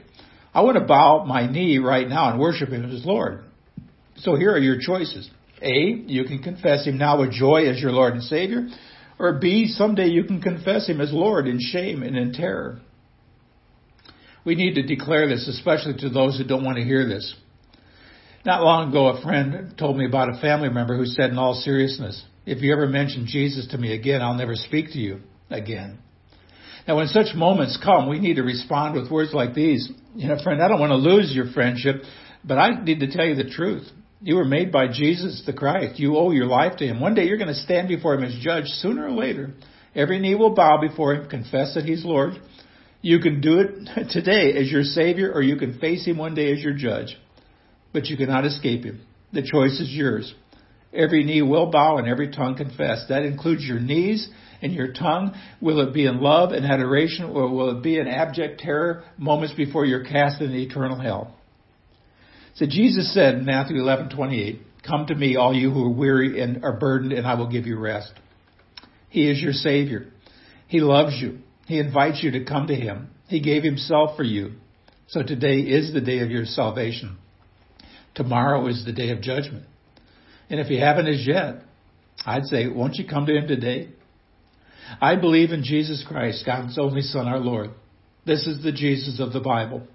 I 0.56 0.62
want 0.62 0.78
to 0.78 0.86
bow 0.86 1.26
my 1.26 1.52
knee 1.52 1.80
right 1.80 2.08
now 2.08 2.32
and 2.32 2.40
worship 2.40 2.70
Him 2.70 2.90
as 2.90 3.06
Lord. 3.06 3.44
So 4.20 4.38
here 4.38 4.54
are 4.54 4.58
your 4.58 4.80
choices. 4.80 5.30
A, 5.62 6.04
you 6.08 6.24
can 6.24 6.42
confess 6.42 6.88
Him 6.88 6.98
now 6.98 7.20
with 7.20 7.32
joy 7.32 7.68
as 7.68 7.78
your 7.82 7.92
Lord 7.92 8.14
and 8.14 8.24
Savior. 8.24 8.70
Or 9.18 9.34
B, 9.40 9.68
someday 9.68 10.08
you 10.08 10.26
can 10.26 10.42
confess 10.42 10.88
Him 10.88 11.00
as 11.00 11.14
Lord 11.14 11.48
in 11.48 11.60
shame 11.60 12.04
and 12.04 12.18
in 12.18 12.34
terror. 12.34 12.80
We 14.46 14.56
need 14.56 14.76
to 14.76 14.84
declare 14.84 15.28
this, 15.28 15.48
especially 15.48 15.96
to 16.00 16.10
those 16.10 16.38
who 16.38 16.44
don't 16.44 16.64
want 16.64 16.78
to 16.78 16.84
hear 16.84 17.08
this. 17.08 17.34
Not 18.46 18.62
long 18.62 18.90
ago, 18.90 19.08
a 19.08 19.22
friend 19.22 19.74
told 19.78 19.98
me 19.98 20.06
about 20.06 20.30
a 20.30 20.40
family 20.40 20.70
member 20.70 20.96
who 20.96 21.06
said 21.06 21.32
in 21.32 21.38
all 21.40 21.56
seriousness, 21.56 22.24
if 22.46 22.62
you 22.62 22.72
ever 22.74 22.88
mention 22.88 23.26
Jesus 23.26 23.68
to 23.70 23.78
me 23.78 23.94
again, 23.96 24.22
I'll 24.22 24.36
never 24.36 24.56
speak 24.56 24.92
to 24.92 25.00
you 25.00 25.22
again. 25.50 25.98
Now, 26.88 26.98
when 26.98 27.08
such 27.08 27.36
moments 27.36 27.80
come, 27.84 28.08
we 28.08 28.20
need 28.20 28.36
to 28.36 28.44
respond 28.44 28.94
with 28.94 29.10
words 29.10 29.34
like 29.34 29.56
these. 29.56 29.90
You 30.16 30.28
know, 30.28 30.38
friend, 30.44 30.62
I 30.62 30.68
don't 30.68 30.80
want 30.80 30.92
to 30.92 30.98
lose 30.98 31.34
your 31.34 31.52
friendship, 31.52 32.04
but 32.44 32.60
I 32.60 32.84
need 32.84 33.00
to 33.00 33.12
tell 33.12 33.26
you 33.26 33.34
the 33.34 33.50
truth. 33.50 33.88
You 34.26 34.38
were 34.38 34.44
made 34.44 34.72
by 34.72 34.88
Jesus 34.88 35.44
the 35.46 35.54
Christ. 35.54 36.00
You 36.00 36.18
owe 36.18 36.32
your 36.32 36.48
life 36.48 36.78
to 36.78 36.88
Him. 36.88 37.00
One 37.00 37.14
day 37.14 37.26
you're 37.26 37.38
going 37.38 37.48
to 37.48 37.54
stand 37.54 37.88
before 37.88 38.16
Him 38.16 38.24
as 38.24 38.36
judge 38.42 38.66
sooner 38.66 39.06
or 39.06 39.12
later. 39.12 39.52
Every 39.94 40.18
knee 40.18 40.34
will 40.34 40.56
bow 40.56 40.82
before 40.82 41.14
Him, 41.14 41.30
confess 41.30 41.76
that 41.76 41.86
He's 41.86 42.04
Lord. 42.04 42.34
You 43.04 43.20
can 43.20 43.40
do 43.40 43.60
it 43.60 44.10
today 44.10 44.54
as 44.58 44.72
your 44.72 44.82
Savior, 44.82 45.32
or 45.32 45.44
you 45.44 45.58
can 45.58 45.78
face 45.78 46.08
Him 46.08 46.18
one 46.18 46.34
day 46.34 46.52
as 46.52 46.60
your 46.60 46.74
judge. 46.74 47.16
But 47.94 48.08
you 48.08 48.18
cannot 48.18 48.46
escape 48.46 48.84
Him. 48.84 49.06
The 49.32 49.44
choice 49.44 49.80
is 49.80 49.92
yours. 49.92 50.34
Every 50.92 51.24
knee 51.24 51.44
will 51.44 51.70
bow 51.70 51.98
and 51.98 52.08
every 52.08 52.32
tongue 52.32 52.58
confess. 52.58 53.06
That 53.10 53.26
includes 53.26 53.64
your 53.64 53.80
knees 53.80 54.28
and 54.60 54.74
your 54.74 54.92
tongue? 54.92 55.36
Will 55.62 55.88
it 55.88 55.94
be 55.94 56.08
in 56.08 56.20
love 56.20 56.52
and 56.52 56.66
adoration, 56.66 57.26
or 57.26 57.48
will 57.48 57.78
it 57.78 57.84
be 57.84 58.00
in 58.00 58.08
abject 58.08 58.60
terror 58.60 59.04
moments 59.20 59.54
before 59.54 59.86
you're 59.86 60.04
cast 60.04 60.42
into 60.42 60.58
eternal 60.58 61.00
hell? 61.00 61.38
So 62.56 62.66
Jesus 62.66 63.14
said 63.14 63.36
in 63.36 63.46
Matthew 63.46 63.78
11:28, 63.78 64.62
"Come 64.84 65.06
to 65.08 65.16
me, 65.16 65.36
all 65.36 65.54
you 65.54 65.72
who 65.72 65.84
are 65.84 65.90
weary 65.90 66.42
and 66.42 66.64
are 66.64 66.78
burdened, 66.78 67.14
and 67.14 67.28
I 67.28 67.36
will 67.36 67.48
give 67.48 67.68
you 67.68 67.78
rest." 67.78 68.14
He 69.10 69.28
is 69.28 69.42
your 69.42 69.54
Savior. 69.54 70.08
He 70.68 70.80
loves 70.80 71.22
you. 71.22 71.40
He 71.68 71.80
invites 71.80 72.24
you 72.24 72.32
to 72.32 72.44
come 72.46 72.68
to 72.68 72.76
Him. 72.76 73.10
He 73.28 73.40
gave 73.40 73.64
Himself 73.64 74.16
for 74.16 74.24
you. 74.24 74.54
So 75.08 75.22
today 75.22 75.60
is 75.60 75.94
the 75.94 76.02
day 76.02 76.20
of 76.20 76.32
your 76.32 76.46
salvation. 76.46 77.18
Tomorrow 78.14 78.68
is 78.68 78.86
the 78.86 78.94
day 78.94 79.10
of 79.10 79.22
judgment. 79.22 79.66
And 80.50 80.60
if 80.60 80.70
you 80.70 80.80
haven't 80.80 81.08
as 81.08 81.26
yet, 81.26 81.64
I'd 82.26 82.46
say, 82.46 82.68
won't 82.68 82.96
you 82.96 83.06
come 83.06 83.26
to 83.26 83.36
Him 83.36 83.48
today? 83.48 83.90
I 85.02 85.16
believe 85.16 85.52
in 85.52 85.64
Jesus 85.64 86.04
Christ, 86.04 86.46
God's 86.46 86.78
only 86.78 87.02
Son, 87.02 87.28
our 87.28 87.40
Lord. 87.40 87.72
This 88.26 88.48
is 88.48 88.64
the 88.64 88.72
Jesus 88.72 89.20
of 89.20 89.34
the 89.34 89.40
Bible. 89.40 89.88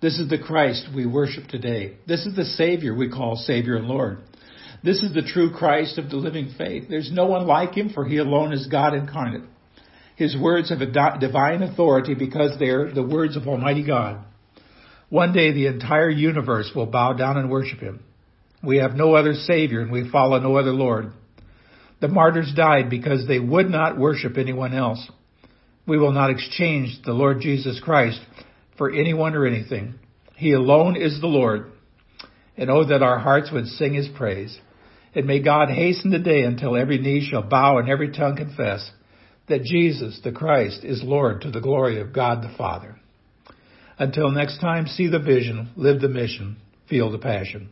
This 0.00 0.18
is 0.18 0.28
the 0.28 0.38
Christ 0.38 0.88
we 0.94 1.06
worship 1.06 1.48
today. 1.48 1.96
This 2.06 2.26
is 2.26 2.36
the 2.36 2.44
Savior 2.44 2.94
we 2.94 3.08
call 3.08 3.36
Savior 3.36 3.76
and 3.76 3.86
Lord. 3.86 4.18
This 4.84 5.02
is 5.02 5.14
the 5.14 5.22
true 5.22 5.50
Christ 5.50 5.98
of 5.98 6.10
the 6.10 6.16
living 6.16 6.54
faith. 6.56 6.84
There's 6.88 7.10
no 7.10 7.26
one 7.26 7.46
like 7.46 7.74
him, 7.74 7.90
for 7.90 8.04
he 8.04 8.18
alone 8.18 8.52
is 8.52 8.66
God 8.66 8.94
incarnate. 8.94 9.48
His 10.16 10.36
words 10.36 10.70
have 10.70 10.80
a 10.80 11.18
divine 11.18 11.62
authority 11.62 12.14
because 12.14 12.58
they're 12.58 12.92
the 12.92 13.06
words 13.06 13.36
of 13.36 13.46
Almighty 13.46 13.84
God. 13.86 14.24
One 15.08 15.32
day 15.32 15.52
the 15.52 15.66
entire 15.66 16.10
universe 16.10 16.72
will 16.74 16.86
bow 16.86 17.12
down 17.12 17.36
and 17.36 17.50
worship 17.50 17.80
Him. 17.80 18.02
We 18.62 18.78
have 18.78 18.94
no 18.94 19.14
other 19.14 19.34
Savior 19.34 19.80
and 19.80 19.92
we 19.92 20.10
follow 20.10 20.38
no 20.40 20.56
other 20.56 20.72
Lord. 20.72 21.12
The 22.00 22.08
martyrs 22.08 22.52
died 22.54 22.90
because 22.90 23.26
they 23.26 23.38
would 23.38 23.70
not 23.70 23.98
worship 23.98 24.36
anyone 24.36 24.74
else. 24.74 25.06
We 25.86 25.98
will 25.98 26.12
not 26.12 26.30
exchange 26.30 26.98
the 27.04 27.12
Lord 27.12 27.40
Jesus 27.40 27.80
Christ 27.80 28.20
for 28.76 28.90
anyone 28.90 29.34
or 29.34 29.46
anything. 29.46 29.94
He 30.36 30.52
alone 30.52 30.96
is 30.96 31.20
the 31.20 31.26
Lord. 31.26 31.72
And 32.56 32.70
oh, 32.70 32.84
that 32.86 33.02
our 33.02 33.18
hearts 33.18 33.50
would 33.52 33.66
sing 33.66 33.94
His 33.94 34.08
praise. 34.08 34.58
And 35.14 35.26
may 35.26 35.42
God 35.42 35.68
hasten 35.70 36.10
the 36.10 36.18
day 36.18 36.42
until 36.42 36.76
every 36.76 36.98
knee 36.98 37.26
shall 37.28 37.42
bow 37.42 37.78
and 37.78 37.88
every 37.88 38.12
tongue 38.12 38.36
confess 38.36 38.90
that 39.48 39.62
Jesus, 39.62 40.20
the 40.22 40.32
Christ, 40.32 40.84
is 40.84 41.02
Lord 41.02 41.42
to 41.42 41.50
the 41.50 41.60
glory 41.60 42.00
of 42.00 42.12
God 42.12 42.42
the 42.42 42.54
Father. 42.56 42.96
Until 43.98 44.30
next 44.30 44.60
time, 44.60 44.86
see 44.86 45.08
the 45.08 45.18
vision, 45.18 45.70
live 45.76 46.00
the 46.00 46.08
mission, 46.08 46.56
feel 46.88 47.10
the 47.10 47.18
passion. 47.18 47.70